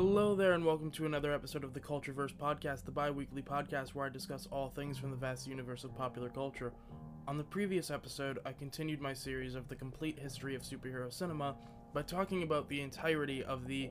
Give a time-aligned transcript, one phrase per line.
[0.00, 3.88] Hello there, and welcome to another episode of the Cultureverse Podcast, the bi weekly podcast
[3.88, 6.72] where I discuss all things from the vast universe of popular culture.
[7.26, 11.56] On the previous episode, I continued my series of the complete history of superhero cinema
[11.92, 13.90] by talking about the entirety of the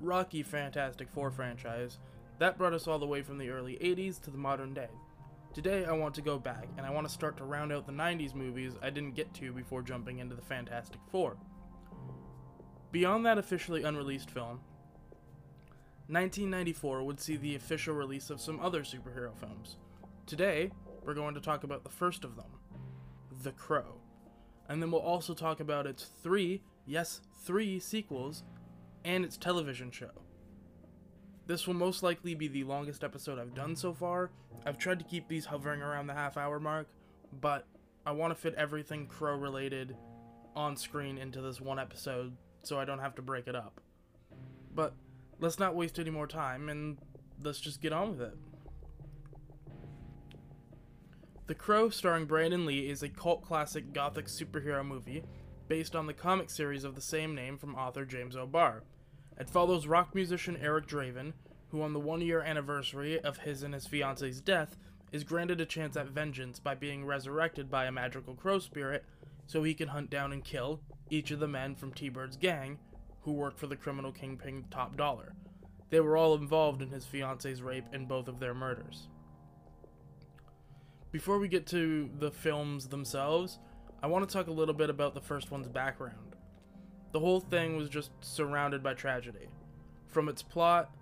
[0.00, 2.00] Rocky Fantastic Four franchise.
[2.40, 4.90] That brought us all the way from the early 80s to the modern day.
[5.54, 7.92] Today, I want to go back, and I want to start to round out the
[7.92, 11.36] 90s movies I didn't get to before jumping into the Fantastic Four.
[12.90, 14.58] Beyond that officially unreleased film,
[16.08, 19.76] 1994 would see the official release of some other superhero films.
[20.24, 20.70] Today,
[21.04, 22.46] we're going to talk about the first of them,
[23.42, 24.00] The Crow.
[24.68, 28.44] And then we'll also talk about its three, yes, three sequels
[29.04, 30.10] and its television show.
[31.46, 34.30] This will most likely be the longest episode I've done so far.
[34.64, 36.88] I've tried to keep these hovering around the half hour mark,
[37.40, 37.66] but
[38.04, 39.96] I want to fit everything Crow related
[40.54, 43.80] on screen into this one episode so I don't have to break it up.
[44.74, 44.94] But
[45.40, 46.98] let's not waste any more time and
[47.42, 48.34] let's just get on with it.
[51.46, 55.22] The Crow, starring Brandon Lee, is a cult classic gothic superhero movie
[55.68, 58.82] based on the comic series of the same name from author James O'Barr.
[59.38, 61.34] It follows rock musician Eric Draven,
[61.68, 64.76] who, on the one year anniversary of his and his fiancee's death,
[65.12, 69.04] is granted a chance at vengeance by being resurrected by a magical crow spirit
[69.46, 72.78] so he can hunt down and kill each of the men from T Bird's gang
[73.26, 75.34] who worked for the criminal kingpin Top Dollar.
[75.90, 79.08] They were all involved in his fiance's rape and both of their murders.
[81.10, 83.58] Before we get to the films themselves,
[84.00, 86.36] I want to talk a little bit about the first one's background.
[87.12, 89.48] The whole thing was just surrounded by tragedy.
[90.06, 90.94] From its plot,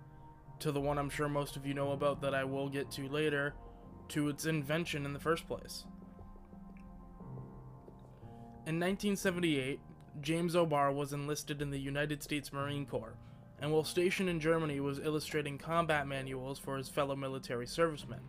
[0.61, 3.07] to the one I'm sure most of you know about that I will get to
[3.07, 3.53] later,
[4.09, 5.85] to its invention in the first place.
[8.65, 9.79] In 1978,
[10.21, 13.17] James O'Barr was enlisted in the United States Marine Corps,
[13.59, 18.21] and while stationed in Germany was illustrating combat manuals for his fellow military servicemen.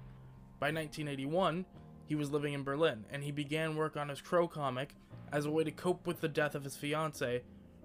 [0.59, 1.65] By 1981,
[2.07, 4.95] he was living in Berlin, and he began work on his Crow comic
[5.33, 7.43] as a way to cope with the death of his fiancée,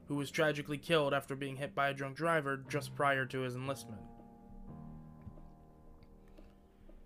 [0.07, 3.55] who was tragically killed after being hit by a drunk driver just prior to his
[3.55, 4.01] enlistment.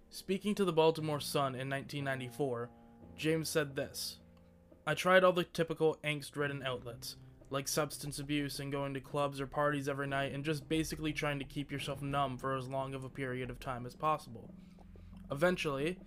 [0.10, 2.70] Speaking to the Baltimore Sun in 1994,
[3.18, 4.20] James said this
[4.88, 7.16] I tried all the typical angst ridden outlets,
[7.50, 11.40] like substance abuse and going to clubs or parties every night and just basically trying
[11.40, 14.54] to keep yourself numb for as long of a period of time as possible.
[15.32, 15.98] Eventually,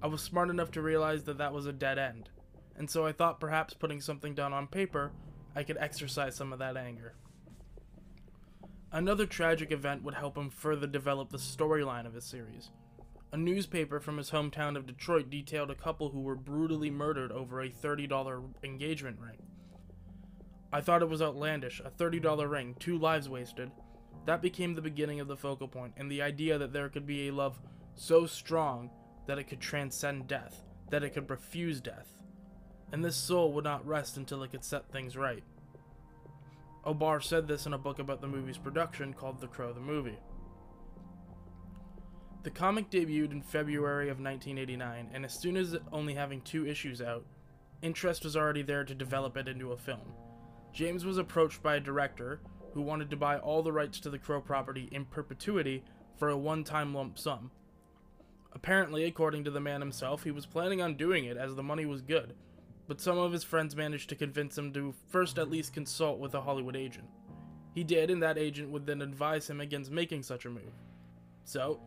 [0.00, 2.30] I was smart enough to realize that that was a dead end,
[2.76, 5.10] and so I thought perhaps putting something down on paper,
[5.56, 7.14] I could exercise some of that anger.
[8.92, 12.70] Another tragic event would help him further develop the storyline of his series.
[13.32, 17.62] A newspaper from his hometown of Detroit detailed a couple who were brutally murdered over
[17.62, 19.38] a $30 engagement ring.
[20.70, 23.70] I thought it was outlandish, a $30 ring, two lives wasted.
[24.26, 27.28] That became the beginning of the focal point, and the idea that there could be
[27.28, 27.58] a love
[27.94, 28.90] so strong
[29.26, 32.18] that it could transcend death, that it could refuse death.
[32.92, 35.42] And this soul would not rest until it could set things right.
[36.84, 40.18] O'Barr said this in a book about the movie's production called The Crow the Movie.
[42.42, 47.00] The comic debuted in February of 1989, and as soon as only having two issues
[47.00, 47.24] out,
[47.82, 50.12] interest was already there to develop it into a film.
[50.72, 52.40] James was approached by a director
[52.74, 55.84] who wanted to buy all the rights to the Crow property in perpetuity
[56.16, 57.52] for a one time lump sum.
[58.52, 61.86] Apparently, according to the man himself, he was planning on doing it as the money
[61.86, 62.34] was good,
[62.88, 66.34] but some of his friends managed to convince him to first at least consult with
[66.34, 67.06] a Hollywood agent.
[67.74, 70.72] He did, and that agent would then advise him against making such a move.
[71.44, 71.80] So,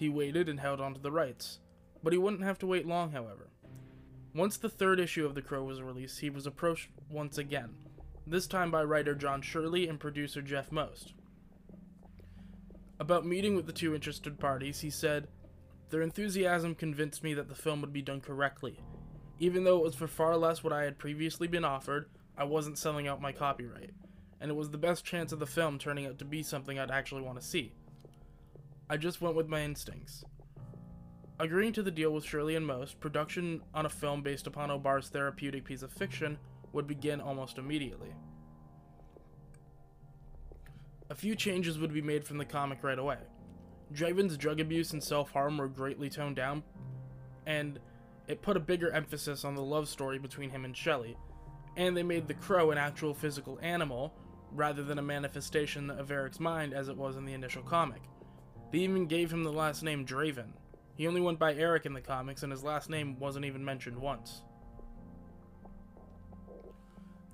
[0.00, 1.60] he waited and held on to the rights.
[2.02, 3.50] But he wouldn't have to wait long, however.
[4.34, 7.74] Once the third issue of The Crow was released, he was approached once again,
[8.26, 11.12] this time by writer John Shirley and producer Jeff Most.
[12.98, 15.28] About meeting with the two interested parties, he said,
[15.90, 18.80] Their enthusiasm convinced me that the film would be done correctly.
[19.38, 22.78] Even though it was for far less what I had previously been offered, I wasn't
[22.78, 23.90] selling out my copyright,
[24.40, 26.90] and it was the best chance of the film turning out to be something I'd
[26.90, 27.74] actually want to see.
[28.90, 30.24] I just went with my instincts.
[31.38, 35.08] Agreeing to the deal with Shirley and Most, production on a film based upon O'Barr's
[35.08, 36.36] therapeutic piece of fiction
[36.72, 38.12] would begin almost immediately.
[41.08, 43.18] A few changes would be made from the comic right away.
[43.92, 46.64] Draven's drug abuse and self harm were greatly toned down,
[47.46, 47.78] and
[48.26, 51.16] it put a bigger emphasis on the love story between him and Shelley,
[51.76, 54.12] and they made the crow an actual physical animal
[54.50, 58.02] rather than a manifestation of Eric's mind as it was in the initial comic.
[58.70, 60.52] They even gave him the last name Draven.
[60.94, 63.96] He only went by Eric in the comics, and his last name wasn't even mentioned
[63.98, 64.42] once.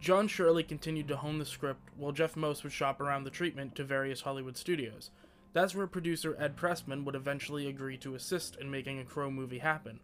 [0.01, 3.75] John Shirley continued to hone the script while Jeff Most would shop around the treatment
[3.75, 5.11] to various Hollywood studios.
[5.53, 9.59] That's where producer Ed Pressman would eventually agree to assist in making a Crow movie
[9.59, 10.01] happen.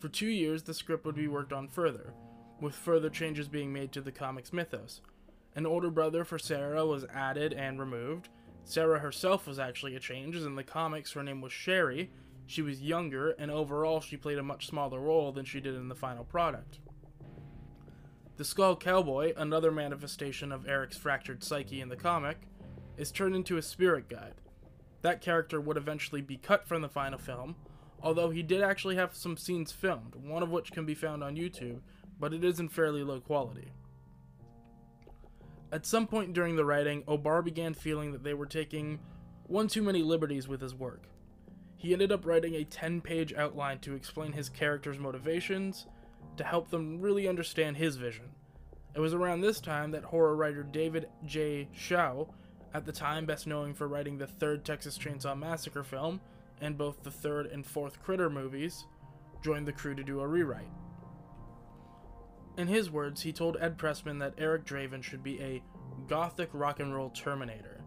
[0.00, 2.12] For two years, the script would be worked on further,
[2.60, 5.00] with further changes being made to the comic's mythos.
[5.54, 8.28] An older brother for Sarah was added and removed.
[8.64, 12.10] Sarah herself was actually a change, as in the comics her name was Sherry.
[12.46, 15.88] She was younger, and overall she played a much smaller role than she did in
[15.88, 16.78] the final product.
[18.36, 22.38] The Skull Cowboy, another manifestation of Eric's fractured psyche in the comic,
[22.96, 24.34] is turned into a spirit guide.
[25.02, 27.56] That character would eventually be cut from the final film,
[28.02, 31.36] although he did actually have some scenes filmed, one of which can be found on
[31.36, 31.80] YouTube,
[32.18, 33.72] but it is in fairly low quality.
[35.72, 39.00] At some point during the writing, O'Barr began feeling that they were taking
[39.46, 41.04] one too many liberties with his work.
[41.76, 45.86] He ended up writing a 10 page outline to explain his character's motivations,
[46.36, 48.26] to help them really understand his vision.
[48.94, 51.68] It was around this time that horror writer David J.
[51.74, 52.28] Schow,
[52.74, 56.20] at the time best known for writing the third Texas Chainsaw Massacre film
[56.60, 58.84] and both the third and fourth Critter movies,
[59.42, 60.68] joined the crew to do a rewrite.
[62.56, 65.62] In his words, he told Ed Pressman that Eric Draven should be a
[66.06, 67.82] gothic rock and roll Terminator.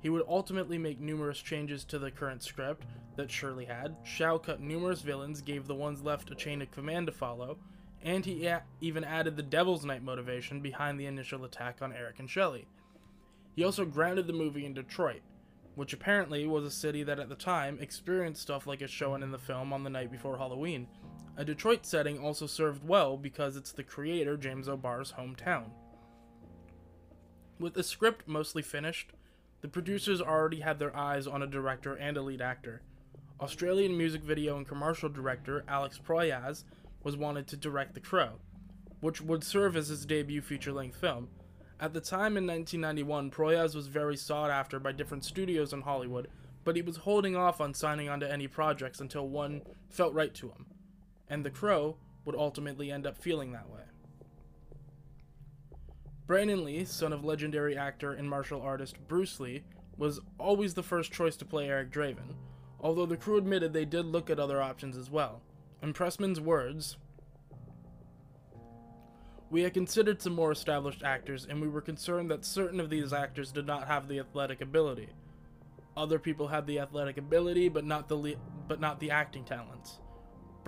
[0.00, 2.86] He would ultimately make numerous changes to the current script
[3.16, 3.96] that Shirley had.
[4.04, 7.58] Schow cut numerous villains, gave the ones left a chain of command to follow,
[8.02, 12.18] and he a- even added the Devil's Night motivation behind the initial attack on Eric
[12.18, 12.66] and Shelley.
[13.54, 15.22] He also grounded the movie in Detroit,
[15.74, 19.32] which apparently was a city that at the time experienced stuff like is shown in
[19.32, 20.86] the film on the night before Halloween.
[21.38, 25.66] A Detroit setting also served well because it's the creator, James O'Barr's hometown.
[27.60, 29.12] With the script mostly finished,
[29.60, 32.82] the producers already had their eyes on a director and a lead actor.
[33.40, 36.64] Australian music video and commercial director Alex Proyas
[37.04, 38.40] was wanted to direct The Crow,
[39.00, 41.28] which would serve as his debut feature length film.
[41.78, 46.26] At the time in 1991, Proyas was very sought after by different studios in Hollywood,
[46.64, 50.34] but he was holding off on signing on to any projects until one felt right
[50.34, 50.66] to him.
[51.28, 53.80] And The Crow would ultimately end up feeling that way.
[56.26, 59.64] Brandon Lee, son of legendary actor and martial artist Bruce Lee,
[59.96, 62.34] was always the first choice to play Eric Draven,
[62.80, 65.40] although the crew admitted they did look at other options as well.
[65.82, 66.98] In Pressman's words,
[69.50, 73.12] we had considered some more established actors, and we were concerned that certain of these
[73.12, 75.08] actors did not have the athletic ability.
[75.96, 78.36] Other people had the athletic ability, but not the le-
[78.68, 79.98] but not the acting talents.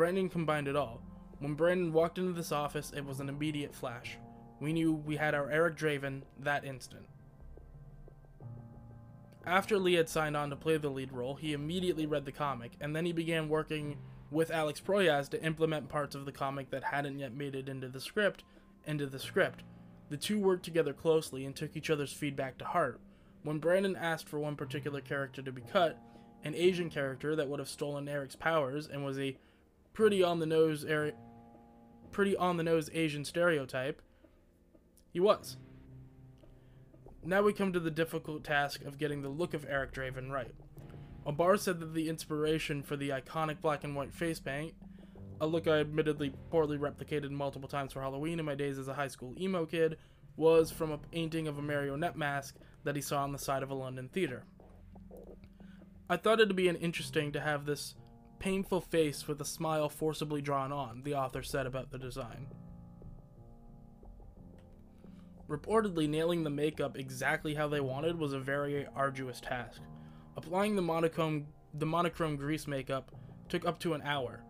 [0.01, 1.03] Brandon combined it all.
[1.41, 4.17] When Brandon walked into this office, it was an immediate flash.
[4.59, 7.05] We knew we had our Eric Draven that instant.
[9.45, 12.73] After Lee had signed on to play the lead role, he immediately read the comic,
[12.81, 13.99] and then he began working
[14.31, 17.91] with Alex Proyas to implement parts of the comic that hadn't yet made it into
[17.91, 18.43] the script
[18.87, 19.65] into the script.
[20.09, 23.03] The two worked together closely and took each other's feedback to heart.
[23.43, 25.99] When Brandon asked for one particular character to be cut,
[26.43, 29.37] an Asian character that would have stolen Eric's powers and was a
[30.01, 31.15] pretty on the nose Eric,
[32.11, 34.01] pretty on the nose Asian stereotype,
[35.13, 35.59] he was.
[37.23, 40.55] Now we come to the difficult task of getting the look of Eric Draven right.
[41.27, 44.73] O'Barr said that the inspiration for the iconic black and white face paint,
[45.39, 48.95] a look I admittedly poorly replicated multiple times for Halloween in my days as a
[48.95, 49.99] high school emo kid,
[50.35, 53.69] was from a painting of a marionette mask that he saw on the side of
[53.69, 54.45] a London theater.
[56.09, 57.97] I thought it'd be an interesting to have this
[58.41, 62.49] painful face with a smile forcibly drawn on, the author said about the design.
[65.49, 69.83] Reportedly, nailing the makeup exactly how they wanted was a very arduous task.
[70.37, 73.13] Applying the monochrome, the monochrome grease makeup
[73.49, 74.43] took up to an hour.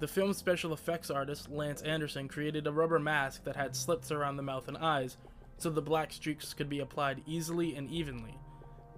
[0.00, 4.36] The film's special effects artist, Lance Anderson, created a rubber mask that had slits around
[4.36, 5.16] the mouth and eyes,
[5.58, 8.38] so the black streaks could be applied easily and evenly.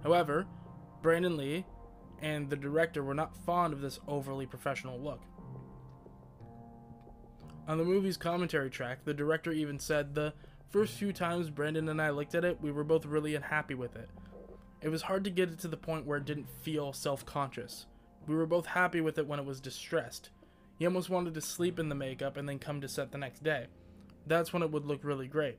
[0.03, 0.45] However,
[1.01, 1.65] Brandon Lee
[2.21, 5.21] and the director were not fond of this overly professional look.
[7.67, 10.33] On the movie's commentary track, the director even said the
[10.69, 13.95] first few times Brandon and I looked at it, we were both really unhappy with
[13.95, 14.09] it.
[14.81, 17.85] It was hard to get it to the point where it didn't feel self conscious.
[18.25, 20.29] We were both happy with it when it was distressed.
[20.77, 23.43] He almost wanted to sleep in the makeup and then come to set the next
[23.43, 23.67] day.
[24.27, 25.57] That's when it would look really great.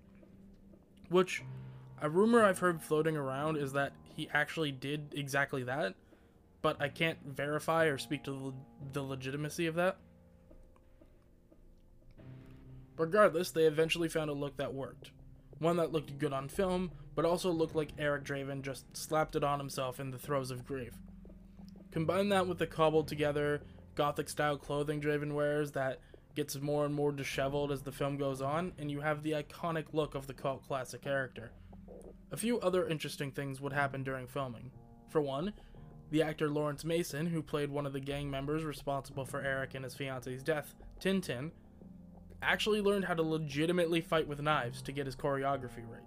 [1.09, 1.43] Which,
[2.01, 5.95] a rumor I've heard floating around is that he actually did exactly that,
[6.63, 8.55] but I can't verify or speak to
[8.93, 9.99] the legitimacy of that.
[12.97, 15.13] Regardless, they eventually found a look that worked.
[15.59, 19.45] One that looked good on film, but also looked like Eric Draven just slapped it
[19.45, 20.95] on himself in the throes of grief.
[21.91, 23.63] Combine that with the cobbled together
[23.95, 25.99] gothic style clothing Draven wears that
[26.37, 29.87] gets more and more disheveled as the film goes on, and you have the iconic
[29.93, 31.51] look of the cult classic character.
[32.31, 34.71] A few other interesting things would happen during filming.
[35.09, 35.53] For one,
[36.11, 39.85] the actor Laurence Mason, who played one of the gang members responsible for Eric and
[39.85, 41.51] his fiance's death, Tintin,
[42.43, 46.03] actually learned how to legitimately fight with knives to get his choreography right.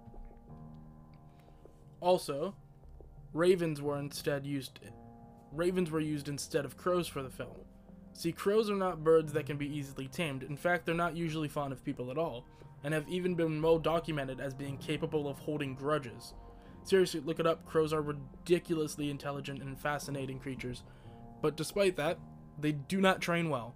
[2.00, 2.54] Also,
[3.32, 4.80] ravens were instead used
[5.52, 7.56] ravens were used instead of crows for the film.
[8.14, 10.42] See, crows are not birds that can be easily tamed.
[10.42, 12.46] In fact, they're not usually fond of people at all,
[12.84, 16.34] and have even been well documented as being capable of holding grudges.
[16.84, 17.64] Seriously, look it up.
[17.66, 20.82] Crows are ridiculously intelligent and fascinating creatures,
[21.40, 22.18] but despite that,
[22.60, 23.74] they do not train well.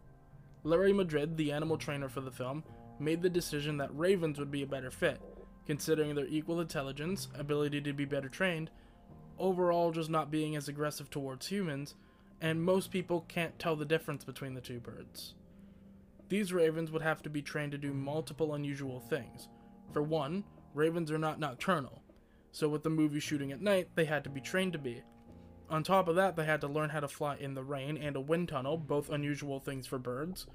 [0.65, 2.65] Larry Madrid, the animal trainer for the film,
[2.99, 5.21] made the decision that ravens would be a better fit,
[5.67, 8.71] considering their equal intelligence, ability to be better trained,
[9.39, 11.95] overall just not being as aggressive towards humans,
[12.41, 15.35] and most people can't tell the difference between the two birds.
[16.29, 19.49] These ravens would have to be trained to do multiple unusual things.
[19.93, 20.45] For one,
[20.75, 22.03] ravens are not nocturnal,
[22.57, 25.03] so with the movie shooting at night, they had to be trained to be.
[25.69, 28.17] On top of that, they had to learn how to fly in the rain and
[28.17, 30.47] a wind tunnel, both unusual things for birds,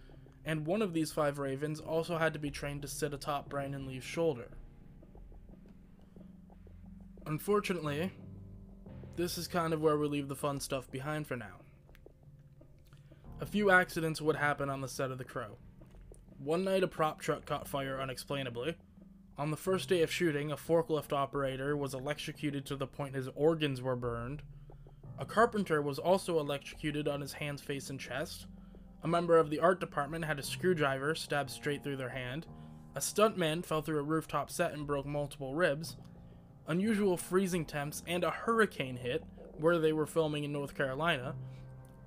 [0.44, 3.86] and one of these five ravens also had to be trained to sit atop Brandon
[3.86, 4.48] Lee's shoulder.
[7.28, 8.12] Unfortunately,
[9.16, 11.60] this is kind of where we leave the fun stuff behind for now.
[13.42, 15.56] A few accidents would happen on the set of The Crow.
[16.40, 18.76] One night, a prop truck caught fire unexplainably.
[19.38, 23.30] On the first day of shooting, a forklift operator was electrocuted to the point his
[23.36, 24.44] organs were burned.
[25.18, 28.48] A carpenter was also electrocuted on his hands, face, and chest.
[29.04, 32.46] A member of the art department had a screwdriver stabbed straight through their hand.
[32.96, 35.96] A stuntman fell through a rooftop set and broke multiple ribs
[36.68, 39.24] unusual freezing temps, and a hurricane hit
[39.58, 41.36] where they were filming in North Carolina.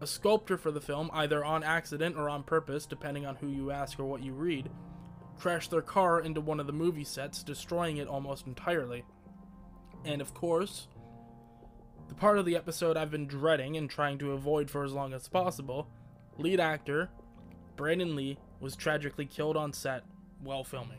[0.00, 3.70] A sculptor for the film, either on accident or on purpose, depending on who you
[3.70, 4.70] ask or what you read,
[5.38, 9.04] crashed their car into one of the movie sets, destroying it almost entirely.
[10.04, 10.88] And of course,
[12.08, 15.12] the part of the episode I've been dreading and trying to avoid for as long
[15.12, 15.88] as possible
[16.38, 17.10] lead actor
[17.76, 20.04] Brandon Lee was tragically killed on set
[20.40, 20.98] while filming.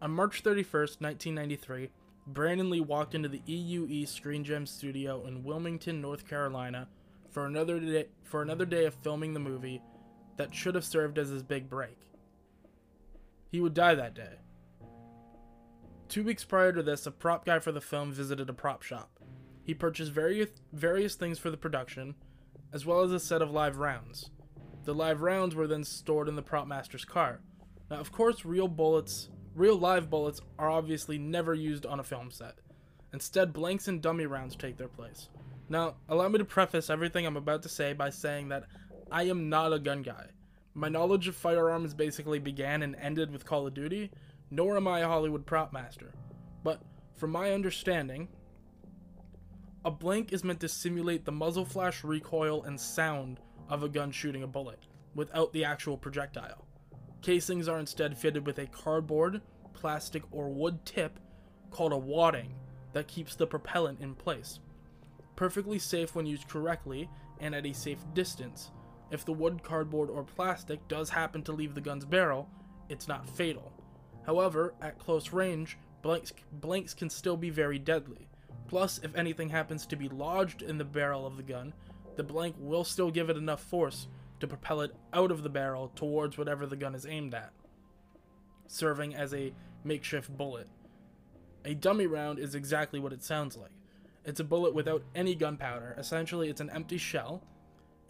[0.00, 1.90] On March 31st, 1993,
[2.26, 6.88] Brandon Lee walked into the EUE Screen Gem studio in Wilmington, North Carolina,
[7.30, 9.82] for another day, for another day of filming the movie
[10.36, 11.98] that should have served as his big break.
[13.52, 14.40] He would die that day.
[16.08, 19.10] Two weeks prior to this, a prop guy for the film visited a prop shop.
[19.62, 22.16] He purchased various various things for the production,
[22.72, 24.30] as well as a set of live rounds.
[24.84, 27.40] The live rounds were then stored in the prop master's car.
[27.88, 32.30] Now, of course, real bullets Real live bullets are obviously never used on a film
[32.30, 32.54] set.
[33.12, 35.28] Instead, blanks and dummy rounds take their place.
[35.68, 38.64] Now, allow me to preface everything I'm about to say by saying that
[39.10, 40.28] I am not a gun guy.
[40.74, 44.10] My knowledge of firearms basically began and ended with Call of Duty,
[44.50, 46.14] nor am I a Hollywood prop master.
[46.64, 46.80] But
[47.16, 48.28] from my understanding,
[49.84, 54.12] a blank is meant to simulate the muzzle flash recoil and sound of a gun
[54.12, 56.66] shooting a bullet, without the actual projectile.
[57.20, 59.42] Casings are instead fitted with a cardboard,
[59.74, 61.18] plastic, or wood tip
[61.70, 62.54] called a wadding
[62.92, 64.58] that keeps the propellant in place.
[65.36, 67.08] Perfectly safe when used correctly
[67.40, 68.70] and at a safe distance.
[69.12, 72.48] If the wood, cardboard, or plastic does happen to leave the gun's barrel,
[72.88, 73.70] it's not fatal.
[74.24, 78.26] However, at close range, blanks, blanks can still be very deadly.
[78.68, 81.74] Plus, if anything happens to be lodged in the barrel of the gun,
[82.16, 84.08] the blank will still give it enough force
[84.40, 87.52] to propel it out of the barrel towards whatever the gun is aimed at,
[88.66, 89.52] serving as a
[89.84, 90.68] makeshift bullet.
[91.66, 93.70] A dummy round is exactly what it sounds like.
[94.24, 95.94] It's a bullet without any gunpowder.
[95.98, 97.42] Essentially, it's an empty shell.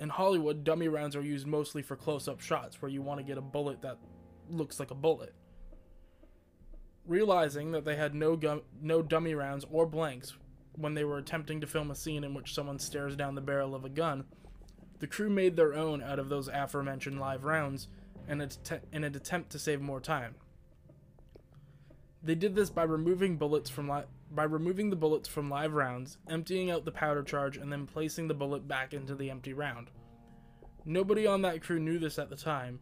[0.02, 3.24] In Hollywood, dummy rounds are used mostly for close up shots where you want to
[3.24, 3.98] get a bullet that
[4.50, 5.32] looks like a bullet.
[7.06, 10.34] Realizing that they had no, gun- no dummy rounds or blanks
[10.74, 13.76] when they were attempting to film a scene in which someone stares down the barrel
[13.76, 14.24] of a gun,
[14.98, 17.86] the crew made their own out of those aforementioned live rounds
[18.26, 20.34] in, in an attempt to save more time.
[22.24, 24.02] They did this by removing bullets from li-
[24.34, 28.28] by removing the bullets from live rounds, emptying out the powder charge, and then placing
[28.28, 29.90] the bullet back into the empty round.
[30.84, 32.80] Nobody on that crew knew this at the time,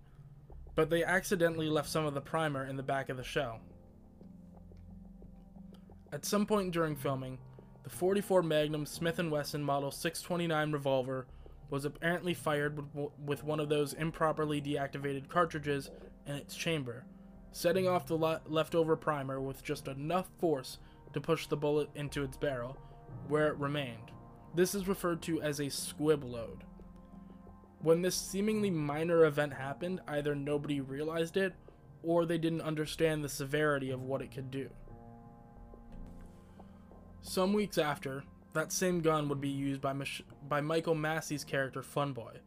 [0.75, 3.61] but they accidentally left some of the primer in the back of the shell.
[6.13, 7.39] At some point during filming,
[7.83, 11.27] the 44 Magnum Smith & Wesson Model 629 revolver
[11.69, 12.83] was apparently fired
[13.25, 15.91] with one of those improperly deactivated cartridges
[16.27, 17.05] in its chamber,
[17.53, 20.79] setting off the leftover primer with just enough force
[21.13, 22.77] to push the bullet into its barrel,
[23.29, 24.11] where it remained.
[24.55, 26.65] This is referred to as a squib load.
[27.83, 31.55] When this seemingly minor event happened, either nobody realized it
[32.03, 34.69] or they didn't understand the severity of what it could do.
[37.23, 41.83] Some weeks after, that same gun would be used by, Mich- by Michael Massee's character
[41.83, 42.39] Funboy.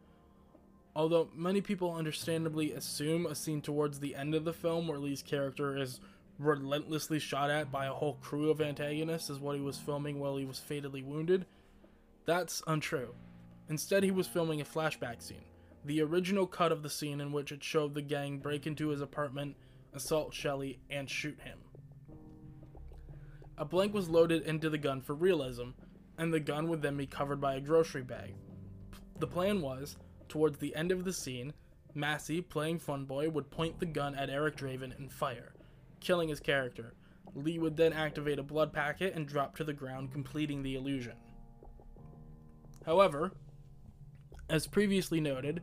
[0.95, 5.23] Although many people understandably assume a scene towards the end of the film where Lee's
[5.23, 5.99] character is
[6.39, 10.37] relentlessly shot at by a whole crew of antagonists is what he was filming while
[10.37, 11.45] he was fatally wounded,
[12.25, 13.13] that's untrue.
[13.69, 15.45] Instead, he was filming a flashback scene,
[15.85, 19.01] the original cut of the scene in which it showed the gang break into his
[19.01, 19.55] apartment,
[19.93, 21.59] assault Shelley, and shoot him.
[23.57, 25.69] A blank was loaded into the gun for realism,
[26.17, 28.33] and the gun would then be covered by a grocery bag.
[29.19, 29.97] The plan was,
[30.27, 31.53] towards the end of the scene,
[31.93, 35.53] Massee, playing Funboy, would point the gun at Eric Draven and fire,
[36.03, 36.93] killing his character.
[37.33, 41.13] Lee would then activate a blood packet and drop to the ground, completing the illusion.
[42.85, 43.31] However,
[44.49, 45.61] as previously noted,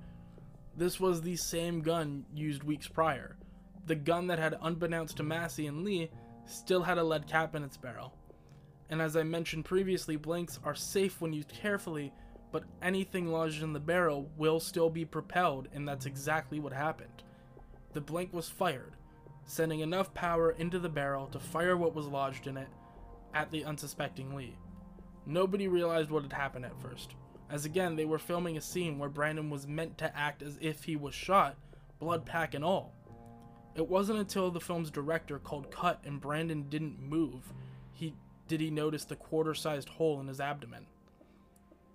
[0.77, 3.37] this was the same gun used weeks prior.
[3.87, 6.11] The gun that had, unbeknownst to Massee and Lee,
[6.47, 8.15] still had a lead cap in its barrel.
[8.89, 12.13] And as I mentioned previously, blanks are safe when used carefully,
[12.51, 17.23] but anything lodged in the barrel will still be propelled, and that's exactly what happened.
[17.93, 18.97] The blank was fired,
[19.51, 22.69] sending enough power into the barrel to fire what was lodged in it
[23.35, 24.57] at the unsuspecting Lee.
[25.27, 27.15] Nobody realized what had happened at first,
[27.51, 30.85] as again, they were filming a scene where Brandon was meant to act as if
[30.85, 31.57] he was shot,
[31.99, 32.95] blood pack and all.
[33.75, 37.53] It wasn't until the film's director called cut and Brandon didn't move
[38.01, 38.15] he
[38.49, 40.87] did he notice the quarter-sized hole in his abdomen.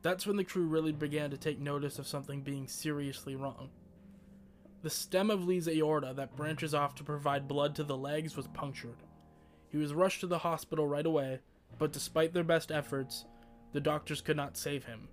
[0.03, 3.71] That's when the crew really began to take notice of something being seriously wrong.
[4.85, 8.45] The stem of Lee's aorta that branches off to provide blood to the legs was
[8.45, 9.01] punctured.
[9.71, 11.39] He was rushed to the hospital right away,
[11.79, 13.25] but despite their best efforts,
[13.71, 15.07] the doctors could not save him.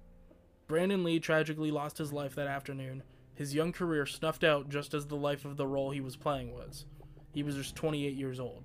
[0.69, 3.03] Brandon Lee tragically lost his life that afternoon,
[3.35, 6.53] his young career snuffed out just as the life of the role he was playing
[6.53, 6.85] was.
[7.33, 8.65] He was just 28 years old.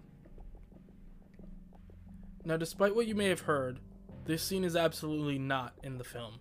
[2.43, 3.79] Now, despite what you may have heard,
[4.25, 6.39] this scene is absolutely not in the film.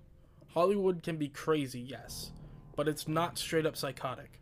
[0.55, 2.33] Hollywood can be crazy, yes,
[2.74, 4.40] but it's not straight up psychotic.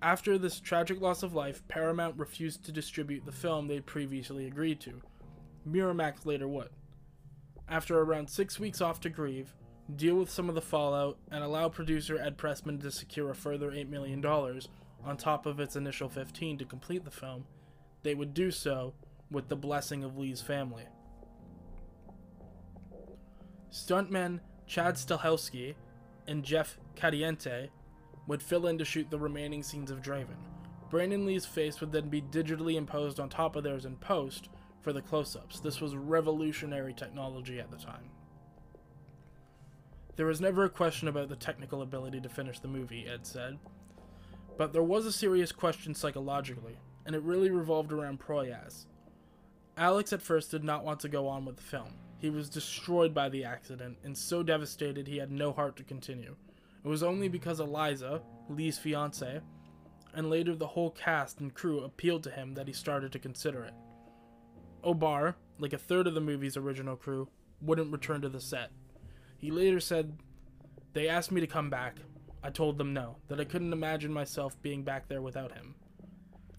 [0.00, 4.80] After this tragic loss of life, Paramount refused to distribute the film they'd previously agreed
[4.80, 5.02] to.
[5.68, 6.70] Miramax later would.
[7.68, 9.54] After around six weeks off to grieve,
[9.94, 13.70] deal with some of the fallout, and allow producer Ed Pressman to secure a further
[13.70, 17.44] $8 million on top of its initial 15 to complete the film,
[18.02, 18.94] they would do so
[19.30, 20.86] with the blessing of Lee's family.
[23.70, 25.74] Stuntmen Chad Stahelski
[26.26, 27.68] and Jeff Cadiente
[28.28, 30.36] would fill in to shoot the remaining scenes of Draven.
[30.90, 34.48] Brandon Lee's face would then be digitally imposed on top of theirs in post
[34.80, 35.60] for the close ups.
[35.60, 38.10] This was revolutionary technology at the time.
[40.16, 43.58] There was never a question about the technical ability to finish the movie, Ed said.
[44.56, 48.86] But there was a serious question psychologically, and it really revolved around Proyas.
[49.76, 51.94] Alex at first did not want to go on with the film.
[52.18, 56.34] He was destroyed by the accident and so devastated he had no heart to continue.
[56.88, 59.42] It was only because Eliza, Lee's fiance,
[60.14, 63.62] and later the whole cast and crew appealed to him that he started to consider
[63.62, 63.74] it.
[64.82, 67.28] O'Barr, like a third of the movie's original crew,
[67.60, 68.70] wouldn't return to the set.
[69.36, 70.18] He later said,
[70.94, 71.98] They asked me to come back.
[72.42, 75.74] I told them no, that I couldn't imagine myself being back there without him.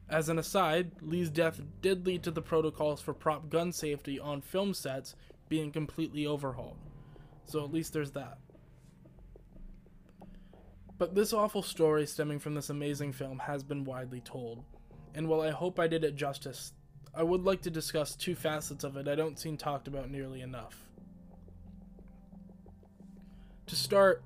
[0.08, 4.42] As an aside, Lee's death did lead to the protocols for prop gun safety on
[4.42, 5.16] film sets
[5.48, 6.78] being completely overhauled.
[7.46, 8.38] So at least there's that.
[11.00, 14.66] But this awful story stemming from this amazing film has been widely told.
[15.16, 16.74] And while I hope I did it justice,
[17.16, 20.42] I would like to discuss two facets of it I don't seem talked about nearly
[20.42, 20.78] enough.
[23.68, 24.24] To start,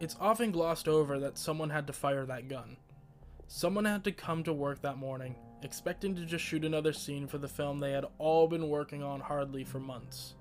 [0.00, 2.78] it's often glossed over that someone had to fire that gun.
[3.46, 7.36] Someone had to come to work that morning, expecting to just shoot another scene for
[7.36, 10.34] the film they had all been working on hardly for months.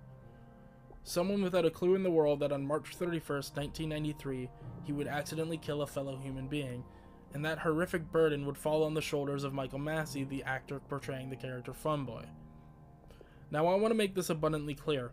[1.08, 4.50] Someone without a clue in the world that on March 31st, 1993,
[4.86, 6.84] he would accidentally kill a fellow human being,
[7.32, 11.30] and that horrific burden would fall on the shoulders of Michael Massee, the actor portraying
[11.30, 12.26] the character Funboy.
[13.52, 15.12] Now, I want to make this abundantly clear.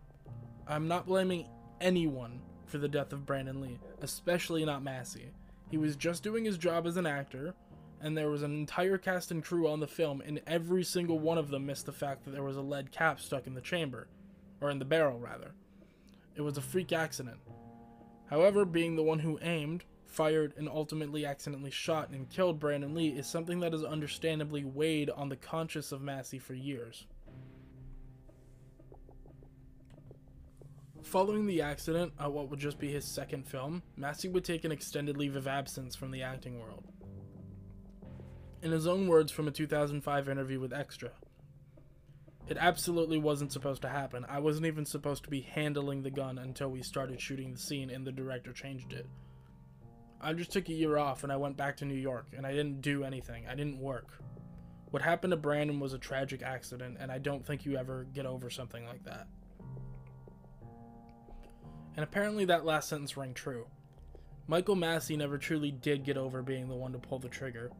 [0.66, 1.46] I'm not blaming
[1.78, 5.28] anyone for the death of Brandon Lee, especially not Massee.
[5.70, 7.54] He was just doing his job as an actor,
[8.00, 11.36] and there was an entire cast and crew on the film, and every single one
[11.36, 14.08] of them missed the fact that there was a lead cap stuck in the chamber,
[14.62, 15.52] or in the barrel, rather.
[16.34, 17.38] It was a freak accident.
[18.30, 23.08] However, being the one who aimed, fired, and ultimately accidentally shot and killed Brandon Lee
[23.08, 27.06] is something that has understandably weighed on the conscience of Massee for years.
[31.02, 34.72] Following the accident at what would just be his second film, Massee would take an
[34.72, 36.86] extended leave of absence from the acting world.
[38.62, 41.10] In his own words from a 2005 interview with Extra,
[42.52, 44.26] it absolutely wasn't supposed to happen.
[44.28, 47.88] I wasn't even supposed to be handling the gun until we started shooting the scene
[47.88, 49.06] and the director changed it.
[50.20, 52.50] I just took a year off and I went back to New York and I
[52.50, 53.46] didn't do anything.
[53.48, 54.18] I didn't work.
[54.90, 58.26] What happened to Brandon was a tragic accident and I don't think you ever get
[58.26, 59.28] over something like that.
[61.96, 63.66] And apparently that last sentence rang true.
[64.46, 67.70] Michael Massee never truly did get over being the one to pull the trigger.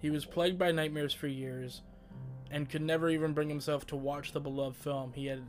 [0.00, 1.82] He was plagued by nightmares for years
[2.50, 5.42] and could never even bring himself to watch the beloved film he had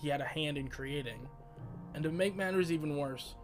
[0.00, 1.28] he had a hand in creating.
[1.94, 3.34] And to make matters even worse,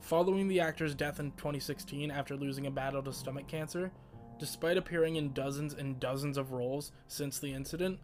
[0.00, 3.90] following the actor's death in 2016 after losing a battle to stomach cancer,
[4.38, 7.98] despite appearing in dozens and dozens of roles since the incident,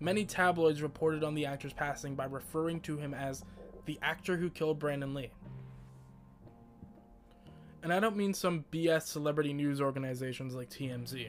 [0.00, 3.44] many tabloids reported on the actor's passing by referring to him as
[3.86, 5.30] the actor who killed Brandon Lee.
[7.82, 11.28] And I don't mean some BS celebrity news organizations like TMZ.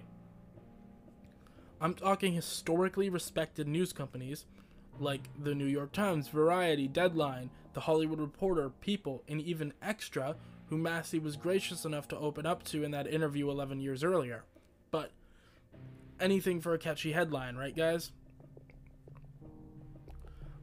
[1.81, 4.45] I'm talking historically respected news companies
[4.99, 10.35] like the New York Times, Variety, Deadline, The Hollywood Reporter, People, and even Extra,
[10.67, 14.43] who Massee was gracious enough to open up to in that interview 11 years earlier.
[14.91, 15.11] But
[16.19, 18.11] anything for a catchy headline, right, guys?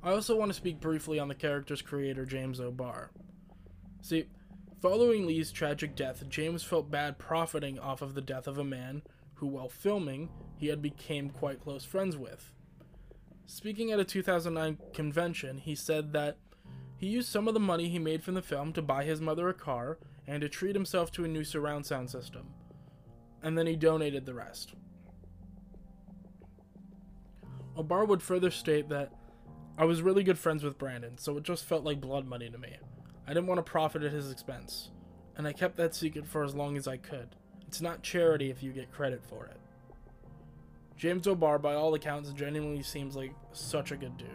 [0.03, 3.11] I also want to speak briefly on the character's creator, James O'Barr.
[4.03, 4.27] See,
[4.81, 9.03] following Lee's tragic death, James felt bad profiting off of the death of a man
[9.35, 12.53] who, while filming, he had become quite close friends with.
[13.47, 16.37] Speaking at a 2009 convention, he said that
[16.97, 19.49] he used some of the money he made from the film to buy his mother
[19.49, 22.49] a car and to treat himself to a new surround sound system.
[23.43, 24.75] And then he donated the rest.
[27.77, 29.13] O'Barr would further state that
[29.79, 32.57] I was really good friends with Brandon, so it just felt like blood money to
[32.57, 32.77] me.
[33.27, 34.91] I didn't want to profit at his expense,
[35.37, 37.37] and I kept that secret for as long as I could.
[37.69, 39.59] It's not charity if you get credit for it.
[40.97, 44.29] James O'Barr, by all accounts, genuinely seems like such a good dude.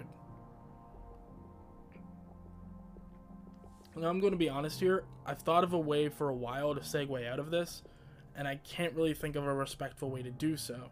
[3.96, 5.04] Now, I'm going to be honest here.
[5.26, 7.84] I've thought of a way for a while to segue out of this,
[8.36, 10.90] and I can't really think of a respectful way to do so.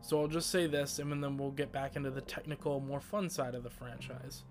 [0.00, 3.30] So I'll just say this, and then we'll get back into the technical, more fun
[3.30, 4.42] side of the franchise.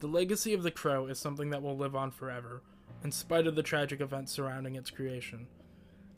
[0.00, 2.62] The legacy of The Crow is something that will live on forever,
[3.04, 5.46] in spite of the tragic events surrounding its creation.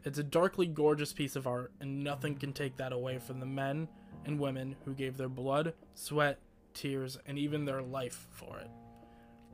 [0.06, 3.46] It's a darkly gorgeous piece of art, and nothing can take that away from the
[3.46, 3.88] men
[4.24, 6.38] and women who gave their blood, sweat,
[6.74, 8.70] tears, and even their life for it.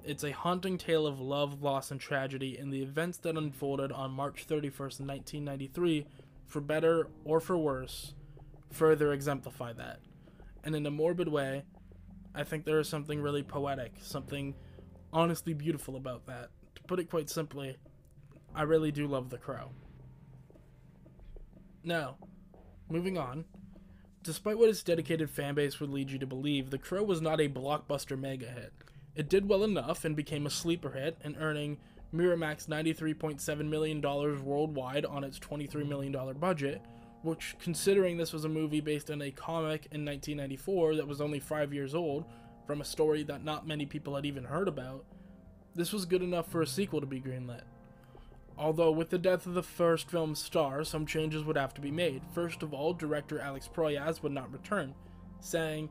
[0.04, 4.10] It's a haunting tale of love, loss, and tragedy, and the events that unfolded on
[4.10, 6.06] March 31st, 1993
[6.44, 8.12] for better or for worse,
[8.70, 10.00] further exemplify that.
[10.64, 11.64] And in a morbid way,
[12.34, 14.54] I think there is something really poetic, something
[15.14, 16.50] honestly beautiful about that.
[16.74, 17.78] To put it quite simply,
[18.54, 19.70] I really do love The Crow.
[21.84, 22.16] Now,
[22.88, 23.44] moving on.
[24.22, 27.48] Despite what its dedicated fanbase would lead you to believe, The Crow was not a
[27.48, 28.72] blockbuster mega hit.
[29.16, 31.78] It did well enough and became a sleeper hit and earning
[32.14, 36.82] Miramax $93.7 million worldwide on its $23 million budget,
[37.22, 41.40] which, considering this was a movie based on a comic in 1994 that was only
[41.40, 42.24] five years old,
[42.66, 45.04] from a story that not many people had even heard about,
[45.74, 47.62] this was good enough for a sequel to be greenlit.
[48.62, 51.90] Although, with the death of the first film's star, some changes would have to be
[51.90, 52.22] made.
[52.32, 54.94] First of all, director Alex Proyas would not return,
[55.40, 55.88] saying,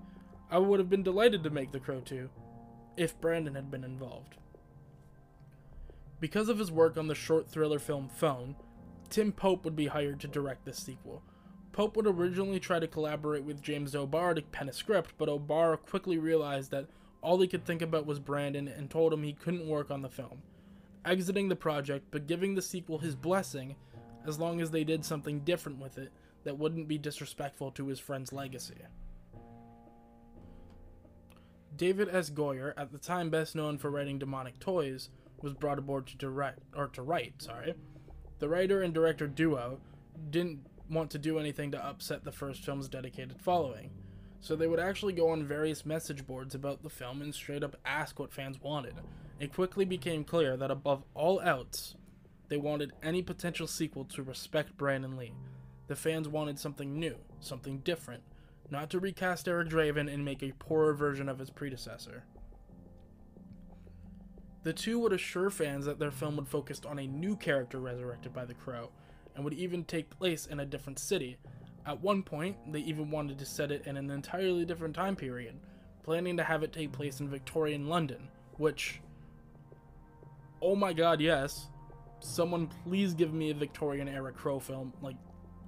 [0.49, 2.29] I would have been delighted to make The Crow 2
[2.95, 4.37] if Brandon had been involved.
[6.21, 8.55] Because of his work on the short thriller film Phone,
[9.09, 11.23] Tim Pope would be hired to direct this sequel.
[11.73, 15.75] Pope would originally try to collaborate with James O'Barr to pen a script, but O'Barr
[15.75, 16.87] quickly realized that
[17.21, 20.09] all he could think about was Brandon and told him he couldn't work on the
[20.09, 20.41] film,
[21.05, 23.75] exiting the project but giving the sequel his blessing
[24.27, 26.11] as long as they did something different with it
[26.43, 28.77] that wouldn't be disrespectful to his friend's legacy.
[31.75, 32.29] David S.
[32.29, 35.09] Goyer, at the time best known for writing Demonic Toys,
[35.41, 37.73] was brought aboard to direct or to write, sorry.
[38.39, 39.79] The writer and director duo
[40.29, 40.59] didn't
[40.89, 43.91] want to do anything to upset the first film's dedicated following.
[44.41, 47.77] So they would actually go on various message boards about the film and straight up
[47.85, 48.95] ask what fans wanted.
[49.41, 51.95] It quickly became clear that above all else,
[52.49, 55.33] they wanted any potential sequel to respect Brandon Lee.
[55.87, 58.21] The fans wanted something new, something different,
[58.69, 62.23] not to recast Eric Draven and make a poorer version of his predecessor.
[64.61, 68.33] The two would assure fans that their film would focus on a new character resurrected
[68.33, 68.91] by the Crow,
[69.33, 71.37] and would even take place in a different city.
[71.87, 75.55] At one point, they even wanted to set it in an entirely different time period,
[76.03, 78.27] planning to have it take place in Victorian London,
[78.57, 79.01] which,
[80.61, 81.67] oh my god, yes.
[82.19, 85.15] Someone please give me a Victorian era Crow film, like,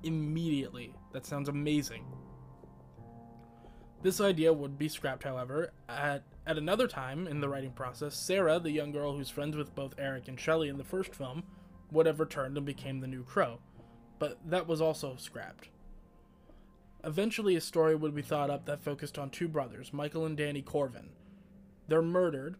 [0.03, 0.95] immediately.
[1.11, 2.05] That sounds amazing.
[4.03, 8.15] This idea would be scrapped, however, at, at another time in the writing process.
[8.15, 11.43] Sarah, the young girl who's friends with both Eric and Shelley in the first film,
[11.91, 13.59] would have returned and became the new Crow,
[14.19, 15.69] but that was also scrapped.
[17.05, 20.61] Eventually, a story would be thought up that focused on two brothers, Michael and Danny
[20.61, 21.09] Corvin.
[21.87, 22.57] They're murdered.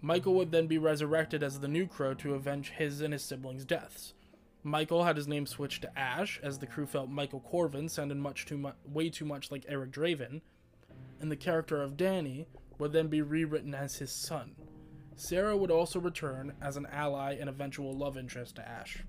[0.00, 3.64] Michael would then be resurrected as the new Crow to avenge his and his siblings'
[3.64, 4.14] deaths.
[4.62, 8.44] Michael had his name switched to Ash, as the crew felt Michael Corvin sounded much
[8.44, 10.40] too much, way too much like Eric Draven,
[11.20, 12.46] and the character of Danny
[12.78, 14.54] would then be rewritten as his son.
[15.16, 19.04] Sarah would also return as an ally and eventual love interest to Ash.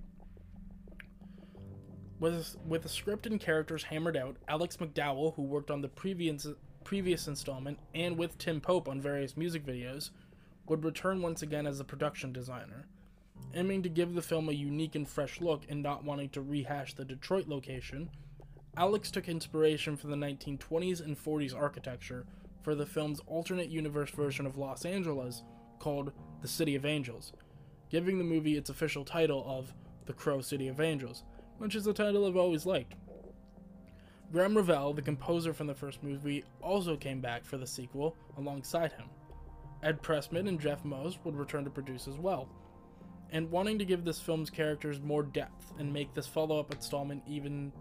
[2.20, 6.48] With, with the script and characters hammered out, Alex McDowell, who worked on the previous,
[6.84, 10.10] previous installment, and with Tim Pope on various music videos,
[10.70, 12.88] would return once again as a production designer
[13.54, 16.94] aiming to give the film a unique and fresh look and not wanting to rehash
[16.94, 18.10] the Detroit location,
[18.78, 22.26] Alex took inspiration from the 1920s and 40s architecture
[22.62, 25.44] for the film's alternate universe version of Los Angeles
[25.80, 27.34] called The City of Angels,
[27.90, 29.74] giving the movie its official title of
[30.06, 31.24] The Crow City of Angels,
[31.58, 32.96] which is a title I've always liked.
[34.32, 38.92] Graeme Revell, the composer from the first movie, also came back for the sequel alongside
[38.92, 39.10] him.
[39.84, 42.50] Ed Pressman and Jeff Most would return to produce as well,
[43.32, 47.24] and wanting to give this film's characters more depth and make this follow up installment
[47.28, 47.72] even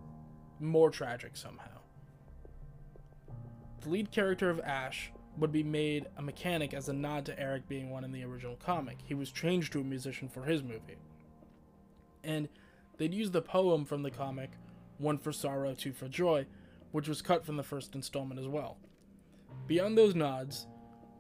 [0.61, 1.79] more tragic somehow.
[3.81, 7.69] The lead character of Ash would be made a mechanic as a nod to Eric
[7.69, 8.99] being one in the original comic.
[9.05, 10.99] He was changed to a musician for his movie.
[12.25, 12.49] And
[12.97, 14.51] they'd use the poem from the comic,
[14.99, 16.47] One for Sorrow, Two for Joy,
[16.91, 18.79] which was cut from the first installment as well.
[19.69, 20.67] Beyond those nods,